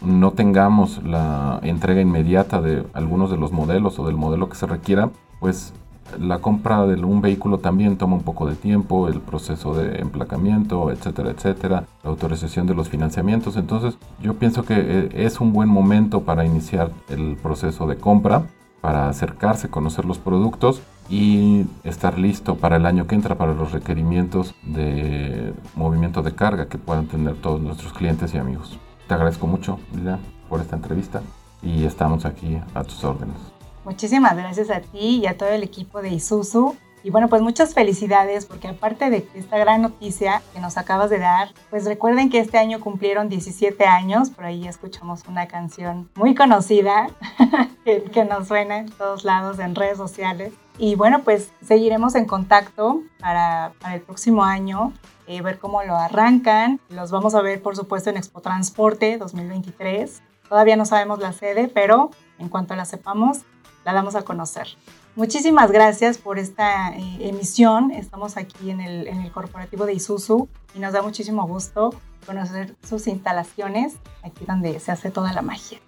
no 0.00 0.32
tengamos 0.32 1.02
la 1.04 1.60
entrega 1.62 2.00
inmediata 2.00 2.60
de 2.60 2.84
algunos 2.92 3.30
de 3.30 3.38
los 3.38 3.52
modelos 3.52 3.98
o 3.98 4.06
del 4.06 4.16
modelo 4.16 4.48
que 4.48 4.56
se 4.56 4.66
requiera, 4.66 5.10
pues 5.40 5.72
la 6.18 6.38
compra 6.38 6.86
de 6.86 7.02
un 7.04 7.20
vehículo 7.20 7.58
también 7.58 7.96
toma 7.96 8.16
un 8.16 8.22
poco 8.22 8.46
de 8.46 8.54
tiempo, 8.54 9.08
el 9.08 9.20
proceso 9.20 9.74
de 9.74 10.00
emplacamiento, 10.00 10.90
etcétera, 10.90 11.30
etcétera, 11.30 11.84
la 12.02 12.10
autorización 12.10 12.66
de 12.66 12.74
los 12.74 12.88
financiamientos. 12.88 13.56
Entonces 13.56 13.98
yo 14.20 14.34
pienso 14.34 14.64
que 14.64 14.74
eh, 14.76 15.08
es 15.14 15.40
un 15.40 15.52
buen 15.52 15.68
momento 15.68 16.22
para 16.22 16.44
iniciar 16.44 16.90
el 17.08 17.36
proceso 17.36 17.86
de 17.86 17.96
compra, 17.96 18.42
para 18.80 19.08
acercarse, 19.08 19.68
conocer 19.68 20.04
los 20.04 20.18
productos 20.18 20.80
y 21.08 21.66
estar 21.84 22.18
listo 22.18 22.56
para 22.56 22.76
el 22.76 22.86
año 22.86 23.06
que 23.06 23.14
entra 23.14 23.36
para 23.36 23.54
los 23.54 23.72
requerimientos 23.72 24.54
de 24.62 25.54
movimiento 25.74 26.22
de 26.22 26.34
carga 26.34 26.68
que 26.68 26.78
puedan 26.78 27.06
tener 27.06 27.34
todos 27.36 27.60
nuestros 27.60 27.92
clientes 27.92 28.34
y 28.34 28.38
amigos. 28.38 28.78
Te 29.08 29.14
agradezco 29.14 29.46
mucho, 29.46 29.78
Lila, 29.94 30.18
por 30.48 30.60
esta 30.60 30.76
entrevista 30.76 31.22
y 31.62 31.84
estamos 31.84 32.24
aquí 32.24 32.58
a 32.74 32.84
tus 32.84 33.02
órdenes. 33.04 33.55
Muchísimas 33.86 34.36
gracias 34.36 34.68
a 34.68 34.80
ti 34.80 35.20
y 35.22 35.26
a 35.28 35.38
todo 35.38 35.50
el 35.50 35.62
equipo 35.62 36.02
de 36.02 36.08
Isuzu. 36.08 36.74
Y 37.04 37.10
bueno, 37.10 37.28
pues 37.28 37.40
muchas 37.40 37.72
felicidades 37.72 38.44
porque 38.44 38.66
aparte 38.66 39.10
de 39.10 39.28
esta 39.34 39.58
gran 39.58 39.80
noticia 39.80 40.42
que 40.52 40.58
nos 40.58 40.76
acabas 40.76 41.08
de 41.08 41.20
dar, 41.20 41.50
pues 41.70 41.84
recuerden 41.84 42.28
que 42.28 42.40
este 42.40 42.58
año 42.58 42.80
cumplieron 42.80 43.28
17 43.28 43.84
años, 43.84 44.30
por 44.30 44.44
ahí 44.44 44.66
escuchamos 44.66 45.22
una 45.28 45.46
canción 45.46 46.10
muy 46.16 46.34
conocida 46.34 47.06
que, 47.84 48.24
nos 48.24 48.48
suena 48.48 48.78
en 48.78 48.90
todos 48.90 49.24
lados 49.24 49.60
en 49.60 49.76
redes 49.76 49.98
sociales. 49.98 50.52
Y 50.78 50.96
bueno, 50.96 51.22
pues 51.22 51.52
seguiremos 51.62 52.16
en 52.16 52.24
contacto 52.24 53.02
para, 53.20 53.72
para 53.80 53.94
el 53.94 54.00
próximo 54.00 54.42
año, 54.42 54.94
eh, 55.28 55.42
ver 55.42 55.60
cómo 55.60 55.84
lo 55.84 55.94
arrancan. 55.94 56.80
Los 56.88 57.12
vamos 57.12 57.36
a 57.36 57.40
ver, 57.40 57.62
por 57.62 57.76
supuesto, 57.76 58.10
en 58.10 58.16
Expo 58.16 58.40
Transporte 58.40 59.16
2023. 59.16 60.22
Todavía 60.48 60.74
no 60.74 60.86
sabemos 60.86 61.20
la 61.20 61.32
sede, 61.32 61.68
pero 61.68 62.10
en 62.38 62.48
cuanto 62.48 62.74
la 62.74 62.84
sepamos, 62.84 63.44
la 63.86 63.92
damos 63.92 64.16
a 64.16 64.22
conocer. 64.22 64.66
Muchísimas 65.14 65.70
gracias 65.70 66.18
por 66.18 66.40
esta 66.40 66.90
eh, 66.90 67.18
emisión. 67.20 67.92
Estamos 67.92 68.36
aquí 68.36 68.70
en 68.70 68.80
el, 68.80 69.06
en 69.06 69.20
el 69.20 69.30
corporativo 69.30 69.86
de 69.86 69.94
Isuzu 69.94 70.48
y 70.74 70.80
nos 70.80 70.92
da 70.92 71.02
muchísimo 71.02 71.46
gusto 71.46 71.94
conocer 72.26 72.74
sus 72.82 73.06
instalaciones, 73.06 73.94
aquí 74.24 74.44
donde 74.44 74.80
se 74.80 74.90
hace 74.90 75.12
toda 75.12 75.32
la 75.32 75.40
magia. 75.40 75.78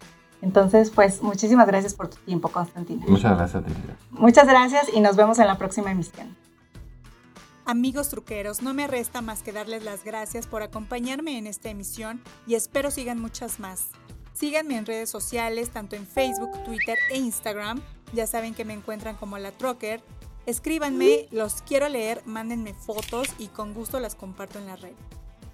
Entonces, 0.42 0.90
pues 0.90 1.22
muchísimas 1.22 1.66
gracias 1.66 1.94
por 1.94 2.08
tu 2.08 2.18
tiempo, 2.18 2.48
Constantina. 2.50 3.04
Muchas 3.08 3.36
gracias, 3.36 3.64
Tilly. 3.64 3.76
Muchas 4.12 4.46
gracias 4.46 4.86
y 4.94 5.00
nos 5.00 5.16
vemos 5.16 5.40
en 5.40 5.48
la 5.48 5.58
próxima 5.58 5.90
emisión. 5.90 6.36
Amigos 7.64 8.10
truqueros, 8.10 8.62
no 8.62 8.74
me 8.74 8.86
resta 8.86 9.22
más 9.22 9.42
que 9.42 9.50
darles 9.50 9.84
las 9.84 10.04
gracias 10.04 10.46
por 10.46 10.62
acompañarme 10.62 11.36
en 11.36 11.48
esta 11.48 11.68
emisión 11.68 12.22
y 12.46 12.54
espero 12.54 12.92
sigan 12.92 13.20
muchas 13.20 13.58
más. 13.58 13.88
Síganme 14.38 14.76
en 14.76 14.86
redes 14.86 15.10
sociales, 15.10 15.70
tanto 15.70 15.96
en 15.96 16.06
Facebook, 16.06 16.62
Twitter 16.64 16.96
e 17.10 17.18
Instagram. 17.18 17.82
Ya 18.12 18.24
saben 18.28 18.54
que 18.54 18.64
me 18.64 18.72
encuentran 18.72 19.16
como 19.16 19.36
la 19.36 19.50
Trocker. 19.50 20.00
Escríbanme, 20.46 21.26
los 21.32 21.60
quiero 21.62 21.88
leer, 21.88 22.22
mándenme 22.24 22.72
fotos 22.72 23.28
y 23.38 23.48
con 23.48 23.74
gusto 23.74 23.98
las 23.98 24.14
comparto 24.14 24.60
en 24.60 24.66
la 24.66 24.76
red. 24.76 24.94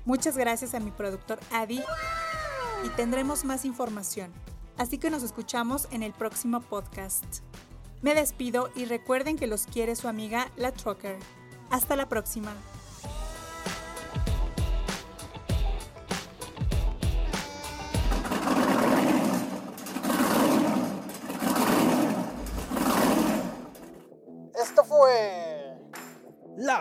Muchas 0.05 0.37
gracias 0.37 0.75
a 0.75 0.81
mi 0.81 0.91
productor 0.91 1.41
Adi 1.51 1.83
y 2.85 2.89
tendremos 2.91 3.47
más 3.47 3.65
información. 3.65 4.31
Así 4.77 4.99
que 4.99 5.09
nos 5.09 5.23
escuchamos 5.23 5.89
en 5.91 6.03
el 6.03 6.13
próximo 6.13 6.61
podcast. 6.61 7.25
Me 8.03 8.15
despido 8.15 8.71
y 8.77 8.85
recuerden 8.85 9.39
que 9.39 9.47
los 9.47 9.65
quiere 9.65 9.97
su 9.97 10.09
amiga 10.09 10.51
La 10.57 10.73
Trucker. 10.73 11.17
Hasta 11.71 11.97
la 11.97 12.11
próxima. 12.11 12.53